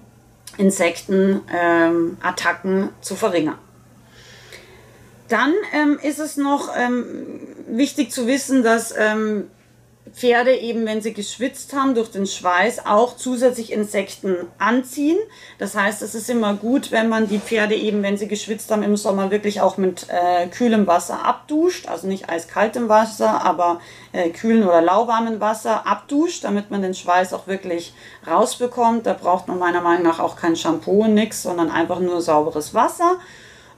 Insektenattacken 0.59 2.83
ähm, 2.83 2.89
zu 3.01 3.17
verringern. 3.17 3.59
Dann 5.33 5.55
ähm, 5.73 5.99
ist 6.03 6.19
es 6.19 6.37
noch 6.37 6.69
ähm, 6.77 7.41
wichtig 7.67 8.13
zu 8.13 8.27
wissen, 8.27 8.63
dass 8.63 8.95
ähm, 8.95 9.49
Pferde 10.13 10.55
eben, 10.55 10.85
wenn 10.85 11.01
sie 11.01 11.15
geschwitzt 11.15 11.73
haben 11.73 11.95
durch 11.95 12.11
den 12.11 12.27
Schweiß, 12.27 12.85
auch 12.85 13.17
zusätzlich 13.17 13.73
Insekten 13.73 14.37
anziehen. 14.59 15.17
Das 15.59 15.75
heißt, 15.75 16.03
es 16.03 16.15
ist 16.15 16.29
immer 16.29 16.53
gut, 16.53 16.93
wenn 16.93 17.09
man 17.09 17.29
die 17.29 17.39
Pferde 17.39 17.75
eben, 17.75 18.03
wenn 18.03 18.19
sie 18.19 18.29
geschwitzt 18.29 18.71
haben, 18.71 18.83
im 18.83 18.99
Sommer 18.99 19.31
wirklich 19.31 19.63
auch 19.63 19.79
mit 19.79 20.07
äh, 20.11 20.49
kühlem 20.49 20.87
Wasser 20.87 21.25
abduscht. 21.25 21.89
Also 21.89 22.09
nicht 22.09 22.29
eiskaltem 22.29 22.91
Wasser, 22.91 23.43
aber 23.43 23.81
äh, 24.13 24.29
kühlen 24.29 24.65
oder 24.65 24.83
lauwarmen 24.83 25.41
Wasser 25.41 25.87
abduscht, 25.87 26.45
damit 26.45 26.71
man 26.71 26.83
den 26.83 26.93
Schweiß 26.93 27.33
auch 27.33 27.47
wirklich 27.47 27.95
rausbekommt. 28.27 29.07
Da 29.07 29.15
braucht 29.15 29.49
man 29.49 29.59
meiner 29.59 29.81
Meinung 29.81 30.03
nach 30.03 30.21
auch 30.21 30.37
kein 30.37 30.57
Shampoo 30.57 31.05
und 31.05 31.15
nichts, 31.15 31.43
sondern 31.43 31.71
einfach 31.71 32.01
nur 32.01 32.21
sauberes 32.21 32.75
Wasser. 32.75 33.17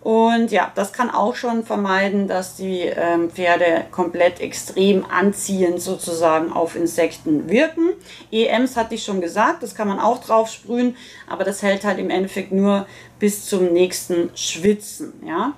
Und 0.04 0.52
ja, 0.52 0.70
das 0.74 0.92
kann 0.92 1.08
auch 1.08 1.34
schon 1.34 1.64
vermeiden, 1.64 2.28
dass 2.28 2.56
die 2.56 2.80
ähm, 2.82 3.30
Pferde 3.30 3.86
komplett 3.90 4.38
extrem 4.38 5.06
anziehend 5.06 5.80
sozusagen 5.80 6.52
auf 6.52 6.76
Insekten 6.76 7.48
wirken. 7.48 7.88
EMs 8.30 8.76
hatte 8.76 8.96
ich 8.96 9.02
schon 9.02 9.22
gesagt, 9.22 9.62
das 9.62 9.74
kann 9.74 9.88
man 9.88 9.98
auch 9.98 10.22
drauf 10.22 10.50
sprühen, 10.50 10.94
aber 11.26 11.42
das 11.42 11.62
hält 11.62 11.84
halt 11.84 11.98
im 11.98 12.10
Endeffekt 12.10 12.52
nur 12.52 12.86
bis 13.18 13.46
zum 13.46 13.72
nächsten 13.72 14.28
Schwitzen. 14.36 15.14
Ja? 15.26 15.54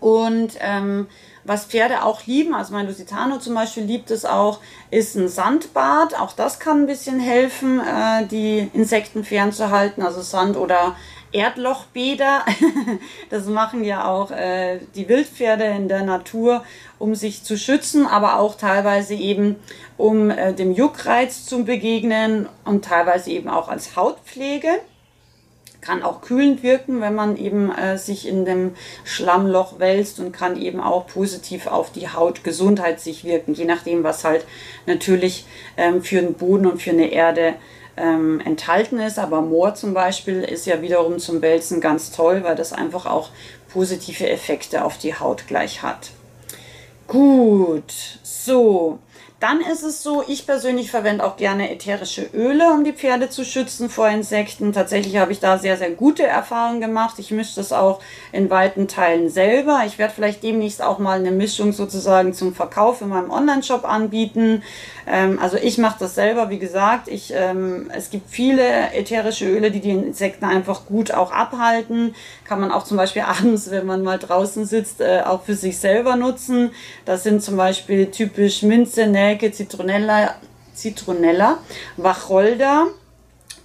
Und 0.00 0.52
ähm, 0.60 1.06
Was 1.48 1.64
Pferde 1.64 2.04
auch 2.04 2.26
lieben, 2.26 2.54
also 2.54 2.74
mein 2.74 2.86
Lusitano 2.86 3.38
zum 3.38 3.54
Beispiel 3.54 3.82
liebt 3.82 4.10
es 4.10 4.26
auch, 4.26 4.60
ist 4.90 5.16
ein 5.16 5.28
Sandbad. 5.28 6.14
Auch 6.20 6.32
das 6.32 6.58
kann 6.58 6.82
ein 6.82 6.86
bisschen 6.86 7.20
helfen, 7.20 7.80
äh, 7.80 8.26
die 8.26 8.70
Insekten 8.74 9.24
fernzuhalten, 9.24 10.02
also 10.02 10.20
Sand 10.20 10.58
oder 10.58 10.94
Erdlochbäder. 11.32 12.44
das 13.30 13.46
machen 13.46 13.84
ja 13.84 14.06
auch 14.06 14.30
äh, 14.30 14.80
die 14.94 15.08
Wildpferde 15.08 15.64
in 15.64 15.88
der 15.88 16.02
Natur, 16.02 16.64
um 16.98 17.14
sich 17.14 17.44
zu 17.44 17.56
schützen, 17.56 18.06
aber 18.06 18.38
auch 18.38 18.56
teilweise 18.56 19.14
eben, 19.14 19.56
um 19.96 20.30
äh, 20.30 20.52
dem 20.54 20.72
Juckreiz 20.72 21.44
zu 21.44 21.64
begegnen 21.64 22.48
und 22.64 22.84
teilweise 22.84 23.30
eben 23.30 23.48
auch 23.48 23.68
als 23.68 23.96
Hautpflege. 23.96 24.68
Kann 25.80 26.02
auch 26.02 26.22
kühlend 26.22 26.64
wirken, 26.64 27.00
wenn 27.00 27.14
man 27.14 27.36
eben 27.36 27.70
äh, 27.70 27.98
sich 27.98 28.26
in 28.26 28.44
dem 28.44 28.74
Schlammloch 29.04 29.78
wälzt 29.78 30.18
und 30.18 30.32
kann 30.32 30.60
eben 30.60 30.80
auch 30.80 31.06
positiv 31.06 31.68
auf 31.68 31.92
die 31.92 32.08
Hautgesundheit 32.08 33.00
sich 33.00 33.24
wirken, 33.24 33.54
je 33.54 33.64
nachdem, 33.64 34.02
was 34.02 34.24
halt 34.24 34.44
natürlich 34.86 35.46
ähm, 35.76 36.02
für 36.02 36.20
den 36.20 36.34
Boden 36.34 36.66
und 36.66 36.82
für 36.82 36.90
eine 36.90 37.12
Erde 37.12 37.54
ähm, 37.98 38.40
enthalten 38.40 38.98
ist. 38.98 39.18
Aber 39.18 39.40
Moor 39.40 39.74
zum 39.74 39.94
Beispiel 39.94 40.42
ist 40.42 40.66
ja 40.66 40.80
wiederum 40.80 41.18
zum 41.18 41.42
Wälzen 41.42 41.80
ganz 41.80 42.12
toll, 42.12 42.44
weil 42.44 42.56
das 42.56 42.72
einfach 42.72 43.06
auch 43.06 43.30
positive 43.72 44.28
Effekte 44.28 44.84
auf 44.84 44.98
die 44.98 45.14
Haut 45.14 45.46
gleich 45.46 45.82
hat. 45.82 46.10
Gut, 47.06 47.92
so. 48.22 48.98
Dann 49.40 49.60
ist 49.60 49.84
es 49.84 50.02
so, 50.02 50.24
ich 50.26 50.46
persönlich 50.46 50.90
verwende 50.90 51.24
auch 51.24 51.36
gerne 51.36 51.70
ätherische 51.70 52.28
Öle, 52.34 52.72
um 52.72 52.82
die 52.82 52.92
Pferde 52.92 53.30
zu 53.30 53.44
schützen 53.44 53.88
vor 53.88 54.08
Insekten. 54.08 54.72
Tatsächlich 54.72 55.16
habe 55.16 55.30
ich 55.30 55.38
da 55.38 55.58
sehr, 55.58 55.76
sehr 55.76 55.92
gute 55.92 56.24
Erfahrungen 56.24 56.80
gemacht. 56.80 57.14
Ich 57.18 57.30
mische 57.30 57.54
das 57.54 57.72
auch 57.72 58.00
in 58.32 58.50
weiten 58.50 58.88
Teilen 58.88 59.28
selber. 59.28 59.82
Ich 59.86 59.96
werde 59.96 60.12
vielleicht 60.12 60.42
demnächst 60.42 60.82
auch 60.82 60.98
mal 60.98 61.20
eine 61.20 61.30
Mischung 61.30 61.72
sozusagen 61.72 62.34
zum 62.34 62.52
Verkauf 62.52 63.00
in 63.00 63.10
meinem 63.10 63.30
Online-Shop 63.30 63.84
anbieten. 63.84 64.64
Ähm, 65.06 65.38
also 65.40 65.56
ich 65.56 65.78
mache 65.78 65.98
das 66.00 66.16
selber, 66.16 66.50
wie 66.50 66.58
gesagt. 66.58 67.06
Ich, 67.06 67.32
ähm, 67.32 67.92
es 67.94 68.10
gibt 68.10 68.28
viele 68.30 68.92
ätherische 68.92 69.46
Öle, 69.46 69.70
die 69.70 69.80
die 69.80 69.90
Insekten 69.90 70.46
einfach 70.46 70.84
gut 70.86 71.12
auch 71.12 71.30
abhalten. 71.30 72.16
Kann 72.44 72.60
man 72.60 72.72
auch 72.72 72.82
zum 72.82 72.96
Beispiel 72.96 73.22
abends, 73.26 73.70
wenn 73.70 73.86
man 73.86 74.02
mal 74.02 74.18
draußen 74.18 74.64
sitzt, 74.66 75.00
äh, 75.00 75.22
auch 75.24 75.44
für 75.44 75.54
sich 75.54 75.78
selber 75.78 76.16
nutzen. 76.16 76.72
Das 77.04 77.22
sind 77.22 77.40
zum 77.40 77.56
Beispiel 77.56 78.10
typisch 78.10 78.62
Minze, 78.62 79.06
Nelke, 79.28 79.52
Zitronella, 79.52 80.34
Zitronella, 80.74 81.58
Wacholder. 81.96 82.86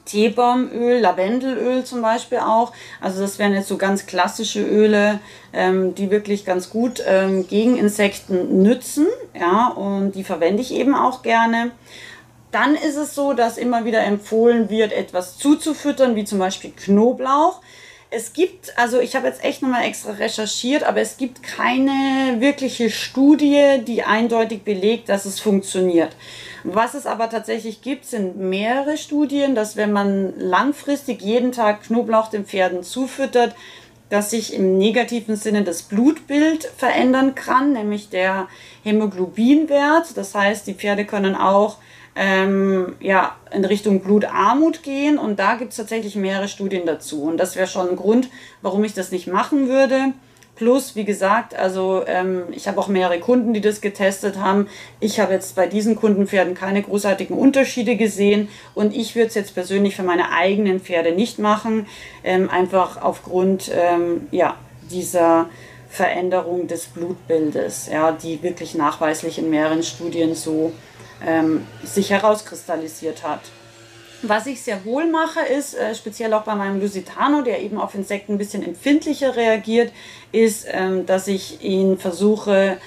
Teebaumöl, 0.06 1.00
Lavendelöl 1.00 1.86
zum 1.86 2.02
Beispiel 2.02 2.40
auch. 2.40 2.74
Also 3.00 3.22
das 3.22 3.40
wären 3.40 3.54
jetzt 3.54 3.70
so 3.70 3.78
ganz 3.78 4.06
klassische 4.06 4.62
Öle, 4.62 5.22
ähm, 5.54 5.96
die 5.96 6.12
wirklich 6.12 6.44
ganz 6.44 6.70
gut 6.70 7.02
ähm, 7.08 7.48
gegen 7.48 7.78
Insekten 7.78 8.62
nützen. 8.62 9.08
Ja, 9.34 9.70
und 9.70 10.12
die 10.12 10.26
verwende 10.26 10.62
ich 10.62 10.74
eben 10.74 10.94
auch 10.94 11.22
gerne. 11.22 11.72
Dann 12.52 12.76
ist 12.76 12.98
es 12.98 13.16
so, 13.16 13.32
dass 13.32 13.58
immer 13.58 13.86
wieder 13.86 14.04
empfohlen 14.04 14.70
wird, 14.70 14.92
etwas 14.92 15.38
zuzufüttern, 15.38 16.18
wie 16.18 16.26
zum 16.26 16.38
Beispiel 16.38 16.72
Knoblauch 16.72 17.62
es 18.16 18.34
gibt, 18.34 18.78
also 18.78 19.00
ich 19.00 19.16
habe 19.16 19.28
jetzt 19.28 19.44
echt 19.44 19.62
nochmal 19.62 19.86
extra 19.86 20.12
recherchiert, 20.12 20.84
aber 20.84 21.02
es 21.02 21.18
gibt 21.18 21.42
keine 21.42 22.36
wirkliche 22.40 22.90
Studie, 22.90 23.82
die 23.86 24.04
eindeutig 24.04 24.64
belegt, 24.64 25.10
dass 25.10 25.26
es 25.26 25.40
funktioniert. 25.40 26.16
Was 26.64 26.94
es 26.94 27.06
aber 27.06 27.30
tatsächlich 27.30 27.82
gibt, 27.82 28.06
sind 28.06 28.38
mehrere 28.38 28.98
Studien, 28.98 29.56
dass 29.56 29.76
wenn 29.76 29.92
man 29.92 30.34
langfristig 30.38 31.22
jeden 31.22 31.52
Tag 31.52 31.84
Knoblauch 31.84 32.30
den 32.30 32.46
Pferden 32.46 32.84
zufüttert, 32.84 33.56
dass 34.10 34.30
sich 34.30 34.54
im 34.54 34.78
negativen 34.78 35.36
Sinne 35.36 35.64
das 35.64 35.82
Blutbild 35.82 36.66
verändern 36.78 37.34
kann, 37.34 37.74
nämlich 37.74 38.10
der 38.10 38.48
Hämoglobinwert. 38.84 40.16
Das 40.16 40.36
heißt, 40.36 40.68
die 40.68 40.76
Pferde 40.76 41.06
können 41.06 41.36
auch 41.36 41.78
ähm, 42.16 42.96
ja, 43.00 43.36
in 43.52 43.66
Richtung 43.66 44.02
Blutarmut 44.02 44.84
gehen. 44.84 45.18
Und 45.18 45.40
da 45.40 45.56
gibt 45.56 45.72
es 45.72 45.78
tatsächlich 45.78 46.16
mehrere 46.16 46.48
Studien 46.48 46.86
dazu. 46.86 47.24
Und 47.24 47.38
das 47.38 47.56
wäre 47.56 47.68
schon 47.68 47.90
ein 47.90 47.96
Grund, 47.96 48.30
warum 48.62 48.84
ich 48.84 48.94
das 48.94 49.12
nicht 49.12 49.28
machen 49.28 49.68
würde. 49.68 50.14
Plus, 50.56 50.96
wie 50.96 51.04
gesagt, 51.04 51.56
also 51.56 52.04
ähm, 52.06 52.44
ich 52.52 52.68
habe 52.68 52.80
auch 52.80 52.88
mehrere 52.88 53.20
Kunden, 53.20 53.54
die 53.54 53.62
das 53.62 53.82
getestet 53.82 54.38
haben. 54.38 54.68
Ich 55.00 55.20
habe 55.20 55.34
jetzt 55.34 55.56
bei 55.56 55.66
diesen 55.66 55.96
Kundenpferden 55.96 56.54
keine 56.54 56.84
großartigen 56.84 57.36
Unterschiede 57.36 57.96
gesehen 57.96 58.50
und 58.76 58.96
ich 58.96 59.16
würde 59.16 59.30
es 59.30 59.34
jetzt 59.34 59.56
persönlich 59.56 59.96
für 59.96 60.04
meine 60.04 60.32
eigenen 60.32 60.80
Pferde 60.80 61.14
nicht 61.14 61.40
machen, 61.40 61.88
ähm, 62.24 62.52
einfach 62.52 63.02
aufgrund 63.02 63.72
ähm, 63.74 64.28
ja, 64.30 64.56
dieser 64.92 65.50
Veränderung 65.90 66.68
des 66.68 66.86
Blutbildes, 66.86 67.90
ja, 67.92 68.12
die 68.12 68.44
wirklich 68.44 68.76
nachweislich 68.76 69.40
in 69.40 69.50
mehreren 69.50 69.82
Studien 69.82 70.36
so 70.36 70.72
ähm, 71.26 71.66
sich 71.84 72.10
herauskristallisiert 72.10 73.24
hat. 73.24 73.42
Was 74.26 74.48
ich 74.48 74.62
sehr 74.62 74.86
wohl 74.86 75.06
mache, 75.06 75.42
ist, 75.42 75.76
äh, 75.76 75.94
speziell 75.94 76.34
auch 76.34 76.44
bei 76.44 76.56
meinem 76.56 76.80
Lusitano, 76.80 77.42
der 77.42 77.62
eben 77.62 77.78
auf 77.78 77.94
Insekten 77.94 78.34
ein 78.34 78.38
bisschen 78.38 78.64
empfindlicher 78.64 79.36
reagiert, 79.36 79.92
ist, 80.32 80.66
ähm, 80.70 81.06
dass 81.06 81.28
ich 81.28 81.62
ihn 81.62 81.98
versuche, 81.98 82.78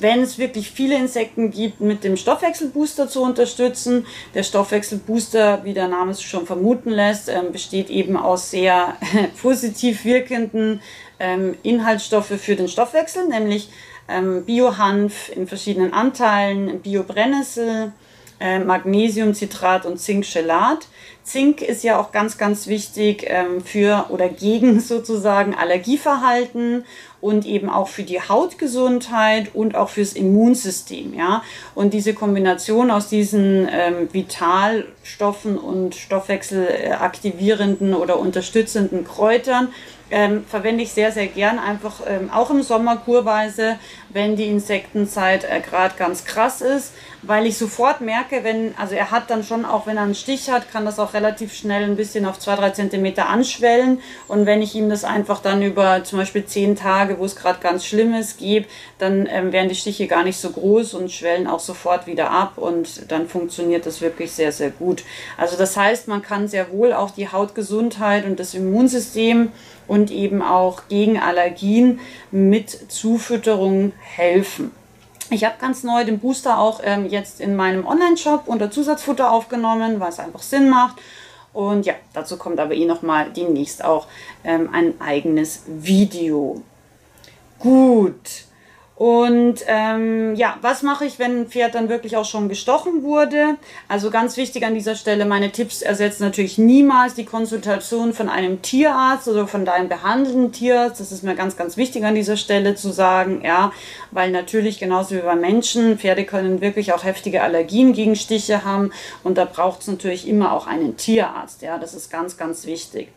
wenn 0.00 0.22
es 0.22 0.38
wirklich 0.38 0.70
viele 0.70 0.96
Insekten 0.96 1.50
gibt, 1.50 1.80
mit 1.80 2.04
dem 2.04 2.16
Stoffwechselbooster 2.16 3.08
zu 3.08 3.22
unterstützen. 3.22 4.06
Der 4.34 4.44
Stoffwechselbooster, 4.44 5.64
wie 5.64 5.74
der 5.74 5.88
Name 5.88 6.12
es 6.12 6.22
schon 6.22 6.46
vermuten 6.46 6.90
lässt, 6.90 7.28
ähm, 7.28 7.50
besteht 7.50 7.90
eben 7.90 8.16
aus 8.16 8.50
sehr 8.50 8.96
positiv 9.42 10.04
wirkenden 10.04 10.80
ähm, 11.18 11.56
Inhaltsstoffe 11.64 12.32
für 12.38 12.54
den 12.54 12.68
Stoffwechsel, 12.68 13.26
nämlich 13.26 13.70
ähm, 14.08 14.44
Biohanf 14.44 15.30
in 15.34 15.46
verschiedenen 15.46 15.92
Anteilen, 15.92 16.80
Biobrennnessel, 16.80 17.92
äh, 18.38 18.58
Magnesiumcitrat 18.58 19.86
und 19.86 19.98
Zinkchelat. 19.98 20.88
Zink 21.22 21.62
ist 21.62 21.82
ja 21.82 21.98
auch 21.98 22.12
ganz, 22.12 22.38
ganz 22.38 22.66
wichtig 22.66 23.24
ähm, 23.26 23.62
für 23.64 24.06
oder 24.10 24.28
gegen 24.28 24.80
sozusagen 24.80 25.54
Allergieverhalten 25.54 26.84
und 27.20 27.46
eben 27.46 27.70
auch 27.70 27.88
für 27.88 28.02
die 28.02 28.20
Hautgesundheit 28.20 29.54
und 29.54 29.74
auch 29.74 29.88
fürs 29.88 30.12
Immunsystem. 30.12 31.14
Ja? 31.14 31.42
Und 31.74 31.94
diese 31.94 32.14
Kombination 32.14 32.90
aus 32.90 33.08
diesen 33.08 33.68
ähm, 33.72 34.08
Vitalstoffen 34.12 35.56
und 35.56 35.94
stoffwechselaktivierenden 35.94 37.94
oder 37.94 38.18
unterstützenden 38.18 39.04
Kräutern 39.04 39.68
ähm, 40.10 40.44
verwende 40.46 40.82
ich 40.82 40.92
sehr, 40.92 41.10
sehr 41.12 41.26
gern, 41.26 41.58
einfach 41.58 42.00
ähm, 42.06 42.30
auch 42.30 42.50
im 42.50 42.62
Sommer 42.62 42.96
kurweise, 42.96 43.78
wenn 44.10 44.36
die 44.36 44.46
Insektenzeit 44.46 45.44
äh, 45.44 45.60
gerade 45.60 45.94
ganz 45.98 46.24
krass 46.24 46.60
ist, 46.60 46.92
weil 47.22 47.44
ich 47.46 47.58
sofort 47.58 48.00
merke, 48.00 48.44
wenn, 48.44 48.74
also 48.78 48.94
er 48.94 49.10
hat 49.10 49.30
dann 49.30 49.42
schon, 49.42 49.64
auch 49.64 49.86
wenn 49.86 49.96
er 49.96 50.04
einen 50.04 50.14
Stich 50.14 50.48
hat, 50.48 50.70
kann 50.70 50.84
das 50.84 50.98
auch 50.98 51.12
relativ 51.12 51.52
schnell 51.52 51.82
ein 51.82 51.96
bisschen 51.96 52.24
auf 52.24 52.38
zwei 52.38 52.54
drei 52.54 52.70
Zentimeter 52.70 53.28
anschwellen. 53.28 54.00
Und 54.28 54.46
wenn 54.46 54.62
ich 54.62 54.74
ihm 54.74 54.88
das 54.88 55.02
einfach 55.04 55.40
dann 55.40 55.62
über 55.62 56.04
zum 56.04 56.20
Beispiel 56.20 56.44
zehn 56.44 56.76
Tage, 56.76 57.18
wo 57.18 57.24
es 57.24 57.34
gerade 57.34 57.58
ganz 57.60 57.84
schlimm 57.84 58.14
ist, 58.14 58.38
gebe, 58.38 58.66
dann 58.98 59.26
ähm, 59.28 59.52
werden 59.52 59.68
die 59.68 59.74
Stiche 59.74 60.06
gar 60.06 60.22
nicht 60.22 60.38
so 60.38 60.50
groß 60.50 60.94
und 60.94 61.10
schwellen 61.10 61.48
auch 61.48 61.60
sofort 61.60 62.06
wieder 62.06 62.30
ab. 62.30 62.58
Und 62.58 63.10
dann 63.10 63.28
funktioniert 63.28 63.86
das 63.86 64.00
wirklich 64.00 64.30
sehr, 64.30 64.52
sehr 64.52 64.70
gut. 64.70 65.02
Also 65.36 65.56
das 65.56 65.76
heißt, 65.76 66.06
man 66.06 66.22
kann 66.22 66.46
sehr 66.46 66.70
wohl 66.70 66.92
auch 66.92 67.10
die 67.10 67.28
Hautgesundheit 67.28 68.24
und 68.24 68.38
das 68.38 68.54
Immunsystem 68.54 69.50
und 69.88 70.10
eben 70.10 70.42
auch 70.42 70.88
gegen 70.88 71.18
Allergien 71.18 72.00
mit 72.30 72.70
Zufütterung 72.92 73.92
helfen. 74.00 74.72
Ich 75.30 75.44
habe 75.44 75.56
ganz 75.60 75.82
neu 75.82 76.04
den 76.04 76.20
Booster 76.20 76.58
auch 76.58 76.80
ähm, 76.84 77.06
jetzt 77.06 77.40
in 77.40 77.56
meinem 77.56 77.86
Online-Shop 77.86 78.44
unter 78.46 78.70
Zusatzfutter 78.70 79.30
aufgenommen, 79.30 79.98
weil 79.98 80.10
es 80.10 80.20
einfach 80.20 80.42
Sinn 80.42 80.70
macht. 80.70 80.96
Und 81.52 81.86
ja, 81.86 81.94
dazu 82.12 82.36
kommt 82.36 82.60
aber 82.60 82.74
eh 82.74 82.84
nochmal 82.84 83.30
demnächst 83.32 83.84
auch 83.84 84.06
ähm, 84.44 84.68
ein 84.72 85.00
eigenes 85.00 85.62
Video. 85.66 86.62
Gut. 87.58 88.45
Und 88.96 89.56
ähm, 89.66 90.34
ja, 90.36 90.56
was 90.62 90.82
mache 90.82 91.04
ich, 91.04 91.18
wenn 91.18 91.42
ein 91.42 91.46
Pferd 91.48 91.74
dann 91.74 91.90
wirklich 91.90 92.16
auch 92.16 92.24
schon 92.24 92.48
gestochen 92.48 93.02
wurde? 93.02 93.56
Also 93.88 94.10
ganz 94.10 94.38
wichtig 94.38 94.64
an 94.64 94.74
dieser 94.74 94.94
Stelle, 94.94 95.26
meine 95.26 95.52
Tipps 95.52 95.82
ersetzen 95.82 96.22
natürlich 96.22 96.56
niemals 96.56 97.12
die 97.12 97.26
Konsultation 97.26 98.14
von 98.14 98.30
einem 98.30 98.62
Tierarzt 98.62 99.28
oder 99.28 99.46
von 99.46 99.66
deinem 99.66 99.90
behandelnden 99.90 100.50
Tierarzt. 100.50 100.98
Das 100.98 101.12
ist 101.12 101.22
mir 101.24 101.34
ganz, 101.34 101.58
ganz 101.58 101.76
wichtig 101.76 102.04
an 102.04 102.14
dieser 102.14 102.38
Stelle 102.38 102.74
zu 102.74 102.90
sagen, 102.90 103.42
ja, 103.44 103.70
weil 104.12 104.30
natürlich 104.30 104.78
genauso 104.78 105.14
wie 105.14 105.20
bei 105.20 105.36
Menschen, 105.36 105.98
Pferde 105.98 106.24
können 106.24 106.62
wirklich 106.62 106.94
auch 106.94 107.04
heftige 107.04 107.42
Allergien 107.42 107.92
gegen 107.92 108.16
Stiche 108.16 108.64
haben 108.64 108.92
und 109.22 109.36
da 109.36 109.44
braucht 109.44 109.82
es 109.82 109.88
natürlich 109.88 110.26
immer 110.26 110.52
auch 110.54 110.66
einen 110.66 110.96
Tierarzt. 110.96 111.60
Ja, 111.60 111.76
das 111.76 111.92
ist 111.92 112.10
ganz, 112.10 112.38
ganz 112.38 112.64
wichtig. 112.64 113.08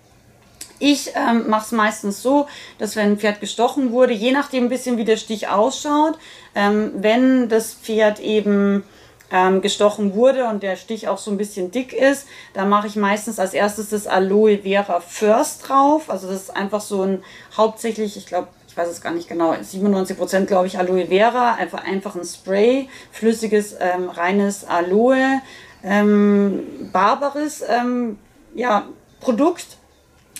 Ich 0.80 1.12
ähm, 1.16 1.50
mache 1.50 1.66
es 1.66 1.72
meistens 1.72 2.22
so, 2.22 2.48
dass 2.78 2.96
wenn 2.96 3.12
ein 3.12 3.18
Pferd 3.18 3.42
gestochen 3.42 3.92
wurde, 3.92 4.14
je 4.14 4.32
nachdem 4.32 4.66
ein 4.66 4.70
bisschen 4.70 4.98
wie 4.98 5.06
der 5.06 5.18
Stich 5.18 5.50
ausschaut, 5.50 6.18
ähm, 6.56 6.92
wenn 6.96 7.50
das 7.50 7.74
Pferd 7.74 8.20
eben 8.20 8.84
ähm, 9.32 9.62
gestochen 9.62 10.16
wurde 10.16 10.46
und 10.46 10.64
der 10.64 10.78
Stich 10.78 11.08
auch 11.08 11.18
so 11.18 11.32
ein 11.32 11.38
bisschen 11.38 11.72
dick 11.72 11.94
ist, 11.94 12.28
dann 12.54 12.70
mache 12.70 12.88
ich 12.88 12.96
meistens 12.96 13.40
als 13.40 13.54
erstes 13.54 13.90
das 13.90 14.08
Aloe 14.08 14.60
Vera 14.60 15.02
First 15.02 15.68
drauf. 15.68 16.10
Also 16.10 16.28
das 16.28 16.44
ist 16.44 16.56
einfach 16.56 16.82
so 16.82 17.04
ein 17.04 17.24
hauptsächlich, 17.56 18.18
ich 18.18 18.26
glaube, 18.26 18.48
weiß 18.80 18.90
es 18.90 19.02
gar 19.02 19.12
nicht 19.12 19.28
genau, 19.28 19.54
97 19.60 20.18
Prozent 20.18 20.48
glaube 20.48 20.68
ich 20.68 20.80
Aloe 20.80 21.08
Vera, 21.08 21.56
einfach, 21.56 21.84
einfach 21.84 22.16
ein 22.16 22.24
Spray, 22.24 22.90
flüssiges, 23.12 23.76
ähm, 23.80 24.10
reines 24.10 24.66
Aloe, 24.66 25.42
ähm, 25.84 26.90
barbares 26.92 27.64
ähm, 27.68 28.18
ja, 28.56 28.88
Produkt. 29.20 29.79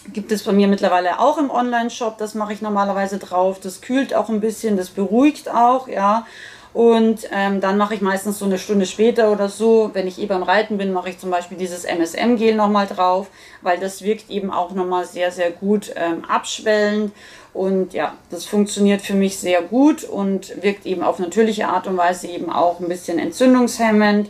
Gibt 0.08 0.32
es 0.32 0.44
bei 0.44 0.54
mir 0.54 0.68
mittlerweile 0.68 1.20
auch 1.20 1.38
im 1.38 1.52
Online-Shop, 1.52 2.18
das 2.18 2.34
mache 2.34 2.54
ich 2.54 2.62
normalerweise 2.62 3.18
drauf. 3.18 3.60
Das 3.60 3.82
kühlt 3.82 4.16
auch 4.16 4.30
ein 4.30 4.40
bisschen, 4.40 4.78
das 4.78 4.90
beruhigt 4.90 5.50
auch, 5.50 5.88
ja. 5.88 6.26
Und 6.72 7.28
ähm, 7.32 7.62
dann 7.62 7.78
mache 7.78 7.96
ich 7.96 8.02
meistens 8.02 8.38
so 8.38 8.46
eine 8.46 8.60
Stunde 8.60 8.86
später 8.86 9.32
oder 9.32 9.50
so, 9.50 9.90
wenn 9.94 10.08
ich 10.08 10.20
eh 10.20 10.28
beim 10.28 10.44
Reiten 10.44 10.78
bin, 10.78 10.94
mache 10.94 11.10
ich 11.10 11.18
zum 11.18 11.32
Beispiel 11.32 11.58
dieses 11.58 11.84
MSM-Gel 11.84 12.56
nochmal 12.56 12.86
drauf, 12.86 13.28
weil 13.62 13.80
das 13.80 14.04
wirkt 14.04 14.30
eben 14.30 14.52
auch 14.52 14.72
nochmal 14.72 15.06
sehr, 15.06 15.32
sehr 15.32 15.50
gut 15.50 15.92
ähm, 15.96 16.24
abschwellend. 16.26 17.12
Und 17.54 17.94
ja, 17.94 18.14
das 18.30 18.46
funktioniert 18.46 19.02
für 19.02 19.16
mich 19.16 19.40
sehr 19.40 19.64
gut 19.64 20.04
und 20.04 20.62
wirkt 20.62 20.86
eben 20.86 21.02
auf 21.02 21.18
natürliche 21.18 21.68
Art 21.68 21.88
und 21.88 21.98
Weise 21.98 22.28
eben 22.28 22.52
auch 22.52 22.80
ein 22.80 22.88
bisschen 22.88 23.18
entzündungshemmend 23.18 24.30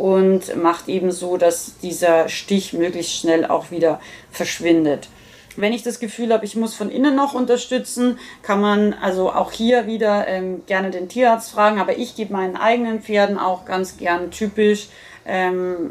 und 0.00 0.56
macht 0.56 0.88
eben 0.88 1.12
so, 1.12 1.36
dass 1.36 1.78
dieser 1.82 2.30
Stich 2.30 2.72
möglichst 2.72 3.12
schnell 3.12 3.44
auch 3.44 3.70
wieder 3.70 4.00
verschwindet. 4.30 5.08
Wenn 5.56 5.74
ich 5.74 5.82
das 5.82 6.00
Gefühl 6.00 6.32
habe, 6.32 6.46
ich 6.46 6.56
muss 6.56 6.74
von 6.74 6.90
innen 6.90 7.14
noch 7.14 7.34
unterstützen, 7.34 8.18
kann 8.40 8.62
man 8.62 8.94
also 8.94 9.30
auch 9.30 9.52
hier 9.52 9.86
wieder 9.86 10.26
ähm, 10.26 10.62
gerne 10.66 10.90
den 10.90 11.10
Tierarzt 11.10 11.50
fragen, 11.50 11.78
aber 11.78 11.98
ich 11.98 12.16
gebe 12.16 12.32
meinen 12.32 12.56
eigenen 12.56 13.02
Pferden 13.02 13.38
auch 13.38 13.66
ganz 13.66 13.98
gern 13.98 14.30
typisch 14.30 14.88
ähm, 15.26 15.90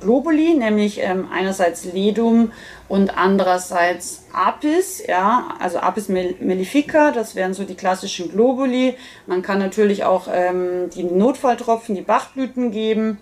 Globuli, 0.00 0.54
nämlich 0.54 1.00
ähm, 1.02 1.28
einerseits 1.32 1.84
Ledum 1.84 2.52
und 2.88 3.16
andererseits 3.18 4.24
Apis, 4.32 5.02
ja, 5.06 5.54
also 5.58 5.78
Apis 5.78 6.08
mellifica, 6.08 7.10
das 7.10 7.34
wären 7.34 7.54
so 7.54 7.64
die 7.64 7.74
klassischen 7.74 8.30
Globuli. 8.30 8.94
Man 9.26 9.42
kann 9.42 9.58
natürlich 9.58 10.04
auch 10.04 10.28
ähm, 10.32 10.90
die 10.94 11.04
Notfalltropfen, 11.04 11.94
die 11.94 12.02
Bachblüten 12.02 12.70
geben. 12.70 13.18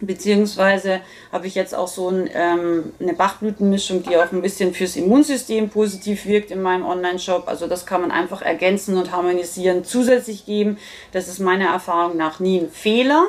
Beziehungsweise 0.00 1.00
habe 1.32 1.46
ich 1.46 1.54
jetzt 1.54 1.74
auch 1.74 1.88
so 1.88 2.08
ein, 2.08 2.28
ähm, 2.34 2.92
eine 3.00 3.14
Bachblütenmischung, 3.14 4.02
die 4.02 4.16
auch 4.16 4.32
ein 4.32 4.42
bisschen 4.42 4.74
fürs 4.74 4.96
Immunsystem 4.96 5.70
positiv 5.70 6.26
wirkt 6.26 6.50
in 6.50 6.60
meinem 6.60 6.84
Online-Shop. 6.84 7.44
Also 7.46 7.68
das 7.68 7.86
kann 7.86 8.00
man 8.00 8.10
einfach 8.10 8.42
ergänzen 8.42 8.96
und 8.96 9.12
harmonisieren, 9.12 9.84
zusätzlich 9.84 10.46
geben. 10.46 10.78
Das 11.12 11.28
ist 11.28 11.38
meiner 11.38 11.66
Erfahrung 11.66 12.16
nach 12.16 12.40
nie 12.40 12.60
ein 12.60 12.70
Fehler. 12.70 13.28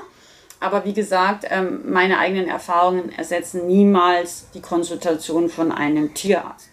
Aber 0.59 0.85
wie 0.85 0.93
gesagt, 0.93 1.45
ähm, 1.49 1.81
meine 1.91 2.17
eigenen 2.17 2.47
Erfahrungen 2.47 3.11
ersetzen 3.11 3.67
niemals 3.67 4.47
die 4.53 4.61
Konsultation 4.61 5.49
von 5.49 5.71
einem 5.71 6.13
Tierarzt. 6.13 6.69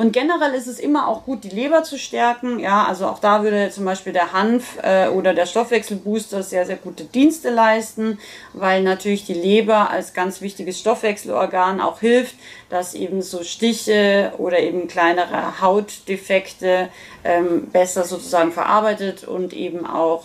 Und 0.00 0.12
generell 0.12 0.54
ist 0.54 0.66
es 0.66 0.78
immer 0.78 1.08
auch 1.08 1.24
gut, 1.24 1.44
die 1.44 1.50
Leber 1.50 1.82
zu 1.82 1.98
stärken. 1.98 2.58
Ja, 2.58 2.84
also 2.84 3.06
auch 3.06 3.18
da 3.18 3.42
würde 3.42 3.70
zum 3.70 3.84
Beispiel 3.84 4.14
der 4.14 4.32
Hanf 4.32 4.78
äh, 4.82 5.08
oder 5.08 5.34
der 5.34 5.44
Stoffwechselbooster 5.44 6.42
sehr, 6.42 6.64
sehr 6.64 6.76
gute 6.76 7.04
Dienste 7.04 7.50
leisten, 7.50 8.18
weil 8.54 8.82
natürlich 8.82 9.26
die 9.26 9.34
Leber 9.34 9.90
als 9.90 10.14
ganz 10.14 10.40
wichtiges 10.40 10.80
Stoffwechselorgan 10.80 11.82
auch 11.82 12.00
hilft, 12.00 12.36
dass 12.70 12.94
eben 12.94 13.20
so 13.20 13.42
Stiche 13.42 14.32
oder 14.38 14.58
eben 14.60 14.88
kleinere 14.88 15.60
Hautdefekte 15.60 16.88
ähm, 17.22 17.68
besser 17.70 18.04
sozusagen 18.04 18.52
verarbeitet 18.52 19.24
und 19.24 19.52
eben 19.52 19.84
auch 19.84 20.24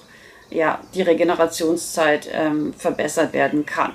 ja, 0.49 0.79
die 0.93 1.01
Regenerationszeit 1.01 2.29
ähm, 2.31 2.73
verbessert 2.73 3.33
werden 3.33 3.65
kann. 3.65 3.93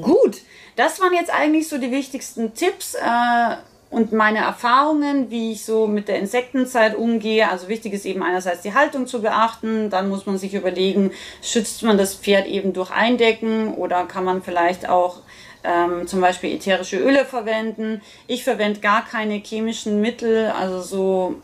Gut, 0.00 0.40
das 0.76 1.00
waren 1.00 1.12
jetzt 1.12 1.32
eigentlich 1.32 1.68
so 1.68 1.78
die 1.78 1.90
wichtigsten 1.90 2.54
Tipps. 2.54 2.94
Äh, 2.94 3.56
und 3.94 4.12
meine 4.12 4.38
Erfahrungen, 4.38 5.30
wie 5.30 5.52
ich 5.52 5.64
so 5.64 5.86
mit 5.86 6.08
der 6.08 6.18
Insektenzeit 6.18 6.96
umgehe. 6.96 7.48
Also 7.48 7.68
wichtig 7.68 7.92
ist 7.92 8.04
eben 8.04 8.24
einerseits 8.24 8.62
die 8.62 8.74
Haltung 8.74 9.06
zu 9.06 9.22
beachten. 9.22 9.88
Dann 9.88 10.08
muss 10.08 10.26
man 10.26 10.36
sich 10.36 10.52
überlegen, 10.52 11.12
schützt 11.42 11.84
man 11.84 11.96
das 11.96 12.16
Pferd 12.16 12.48
eben 12.48 12.72
durch 12.72 12.90
Eindecken 12.90 13.72
oder 13.74 14.04
kann 14.04 14.24
man 14.24 14.42
vielleicht 14.42 14.88
auch 14.88 15.18
ähm, 15.62 16.08
zum 16.08 16.20
Beispiel 16.20 16.56
ätherische 16.56 16.98
Öle 16.98 17.24
verwenden. 17.24 18.02
Ich 18.26 18.42
verwende 18.42 18.80
gar 18.80 19.04
keine 19.06 19.34
chemischen 19.34 20.00
Mittel, 20.00 20.46
also 20.50 20.80
so 20.80 21.36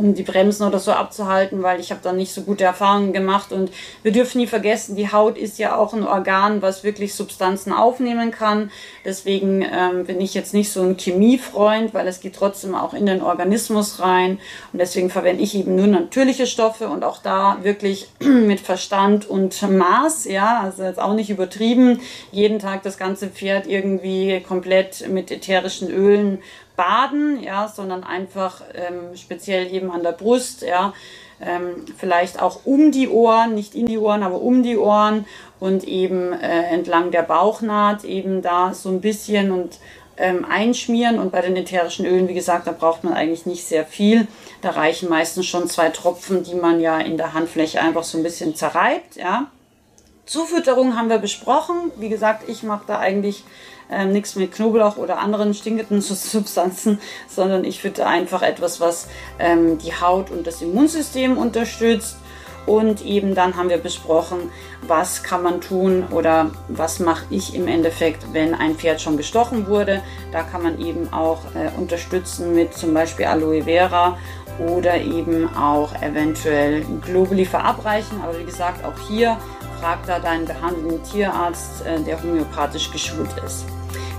um 0.00 0.14
die 0.14 0.22
Bremsen 0.22 0.66
oder 0.66 0.78
so 0.78 0.92
abzuhalten, 0.92 1.62
weil 1.62 1.78
ich 1.78 1.90
habe 1.90 2.00
da 2.02 2.12
nicht 2.12 2.32
so 2.32 2.42
gute 2.42 2.64
Erfahrungen 2.64 3.12
gemacht. 3.12 3.52
Und 3.52 3.70
wir 4.02 4.12
dürfen 4.12 4.38
nie 4.38 4.46
vergessen, 4.46 4.96
die 4.96 5.12
Haut 5.12 5.36
ist 5.36 5.58
ja 5.58 5.76
auch 5.76 5.92
ein 5.92 6.06
Organ, 6.06 6.62
was 6.62 6.82
wirklich 6.82 7.14
Substanzen 7.14 7.72
aufnehmen 7.72 8.30
kann. 8.30 8.70
Deswegen 9.04 9.62
ähm, 9.62 10.04
bin 10.04 10.20
ich 10.20 10.34
jetzt 10.34 10.54
nicht 10.54 10.72
so 10.72 10.82
ein 10.82 10.96
Chemiefreund, 10.96 11.94
weil 11.94 12.08
es 12.08 12.20
geht 12.20 12.34
trotzdem 12.34 12.74
auch 12.74 12.94
in 12.94 13.06
den 13.06 13.22
Organismus 13.22 14.00
rein. 14.00 14.38
Und 14.72 14.78
deswegen 14.78 15.10
verwende 15.10 15.42
ich 15.42 15.54
eben 15.54 15.76
nur 15.76 15.86
natürliche 15.86 16.46
Stoffe 16.46 16.88
und 16.88 17.04
auch 17.04 17.18
da 17.22 17.58
wirklich 17.62 18.08
mit 18.20 18.60
Verstand 18.60 19.28
und 19.28 19.60
Maß, 19.62 20.24
ja, 20.24 20.60
also 20.64 20.82
jetzt 20.82 21.00
auch 21.00 21.14
nicht 21.14 21.30
übertrieben, 21.30 22.00
jeden 22.32 22.58
Tag 22.58 22.82
das 22.82 22.96
ganze 22.96 23.28
Pferd 23.28 23.66
irgendwie 23.66 24.40
komplett 24.40 25.08
mit 25.08 25.30
ätherischen 25.30 25.90
Ölen 25.90 26.38
baden, 26.76 27.42
ja, 27.42 27.68
sondern 27.68 28.04
einfach 28.04 28.62
ähm, 28.74 29.16
speziell 29.16 29.72
eben 29.72 29.90
an 29.90 30.02
der 30.02 30.12
Brust, 30.12 30.62
ja, 30.62 30.92
ähm, 31.40 31.84
vielleicht 31.96 32.40
auch 32.40 32.64
um 32.64 32.92
die 32.92 33.08
Ohren, 33.08 33.54
nicht 33.54 33.74
in 33.74 33.86
die 33.86 33.98
Ohren, 33.98 34.22
aber 34.22 34.40
um 34.40 34.62
die 34.62 34.76
Ohren 34.76 35.24
und 35.58 35.84
eben 35.84 36.32
äh, 36.32 36.64
entlang 36.64 37.10
der 37.10 37.22
Bauchnaht 37.22 38.04
eben 38.04 38.42
da 38.42 38.74
so 38.74 38.88
ein 38.90 39.00
bisschen 39.00 39.50
und 39.50 39.78
ähm, 40.16 40.44
einschmieren 40.44 41.18
und 41.18 41.32
bei 41.32 41.40
den 41.40 41.56
ätherischen 41.56 42.04
Ölen, 42.04 42.28
wie 42.28 42.34
gesagt, 42.34 42.66
da 42.66 42.72
braucht 42.72 43.04
man 43.04 43.14
eigentlich 43.14 43.46
nicht 43.46 43.64
sehr 43.64 43.86
viel. 43.86 44.26
Da 44.60 44.70
reichen 44.70 45.08
meistens 45.08 45.46
schon 45.46 45.66
zwei 45.66 45.88
Tropfen, 45.88 46.42
die 46.42 46.54
man 46.54 46.80
ja 46.80 46.98
in 46.98 47.16
der 47.16 47.32
Handfläche 47.32 47.80
einfach 47.80 48.04
so 48.04 48.18
ein 48.18 48.22
bisschen 48.22 48.54
zerreibt, 48.54 49.16
ja. 49.16 49.46
Zufütterung 50.26 50.96
haben 50.96 51.08
wir 51.08 51.18
besprochen. 51.18 51.90
Wie 51.96 52.08
gesagt, 52.08 52.48
ich 52.48 52.62
mache 52.62 52.84
da 52.86 53.00
eigentlich 53.00 53.42
ähm, 53.90 54.12
nichts 54.12 54.36
mit 54.36 54.52
Knoblauch 54.52 54.96
oder 54.96 55.18
anderen 55.18 55.54
stinkenden 55.54 56.00
Substanzen, 56.00 57.00
sondern 57.28 57.64
ich 57.64 57.80
fütter 57.80 58.06
einfach 58.06 58.42
etwas, 58.42 58.80
was 58.80 59.08
ähm, 59.38 59.78
die 59.78 59.92
Haut 59.92 60.30
und 60.30 60.46
das 60.46 60.62
Immunsystem 60.62 61.36
unterstützt. 61.36 62.16
Und 62.66 63.04
eben 63.04 63.34
dann 63.34 63.56
haben 63.56 63.70
wir 63.70 63.78
besprochen, 63.78 64.50
was 64.86 65.22
kann 65.22 65.42
man 65.42 65.60
tun 65.60 66.04
oder 66.10 66.50
was 66.68 67.00
mache 67.00 67.24
ich 67.30 67.54
im 67.54 67.66
Endeffekt, 67.66 68.32
wenn 68.32 68.54
ein 68.54 68.76
Pferd 68.76 69.00
schon 69.00 69.16
gestochen 69.16 69.66
wurde. 69.66 70.02
Da 70.30 70.42
kann 70.42 70.62
man 70.62 70.78
eben 70.78 71.12
auch 71.12 71.40
äh, 71.54 71.70
unterstützen 71.80 72.54
mit 72.54 72.74
zum 72.74 72.92
Beispiel 72.92 73.24
Aloe 73.24 73.62
Vera 73.62 74.18
oder 74.58 74.98
eben 75.00 75.48
auch 75.56 75.94
eventuell 76.02 76.84
Globally 77.00 77.46
verabreichen. 77.46 78.20
Aber 78.22 78.38
wie 78.38 78.44
gesagt, 78.44 78.84
auch 78.84 79.08
hier 79.08 79.38
fragt 79.80 80.08
da 80.08 80.18
deinen 80.18 80.44
behandelnden 80.44 81.02
Tierarzt, 81.02 81.84
äh, 81.86 81.98
der 82.00 82.22
homöopathisch 82.22 82.90
geschult 82.90 83.30
ist. 83.44 83.64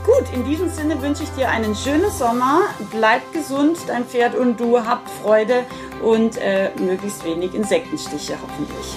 Gut, 0.05 0.33
in 0.33 0.43
diesem 0.43 0.69
Sinne 0.69 0.99
wünsche 1.01 1.23
ich 1.23 1.29
dir 1.31 1.49
einen 1.49 1.75
schönen 1.75 2.09
Sommer. 2.09 2.61
Bleib 2.89 3.31
gesund, 3.33 3.77
dein 3.85 4.03
Pferd 4.03 4.35
und 4.35 4.59
du 4.59 4.83
habt 4.83 5.07
Freude 5.21 5.63
und 6.01 6.37
äh, 6.37 6.71
möglichst 6.79 7.23
wenig 7.23 7.53
Insektenstiche 7.53 8.35
hoffentlich. 8.41 8.95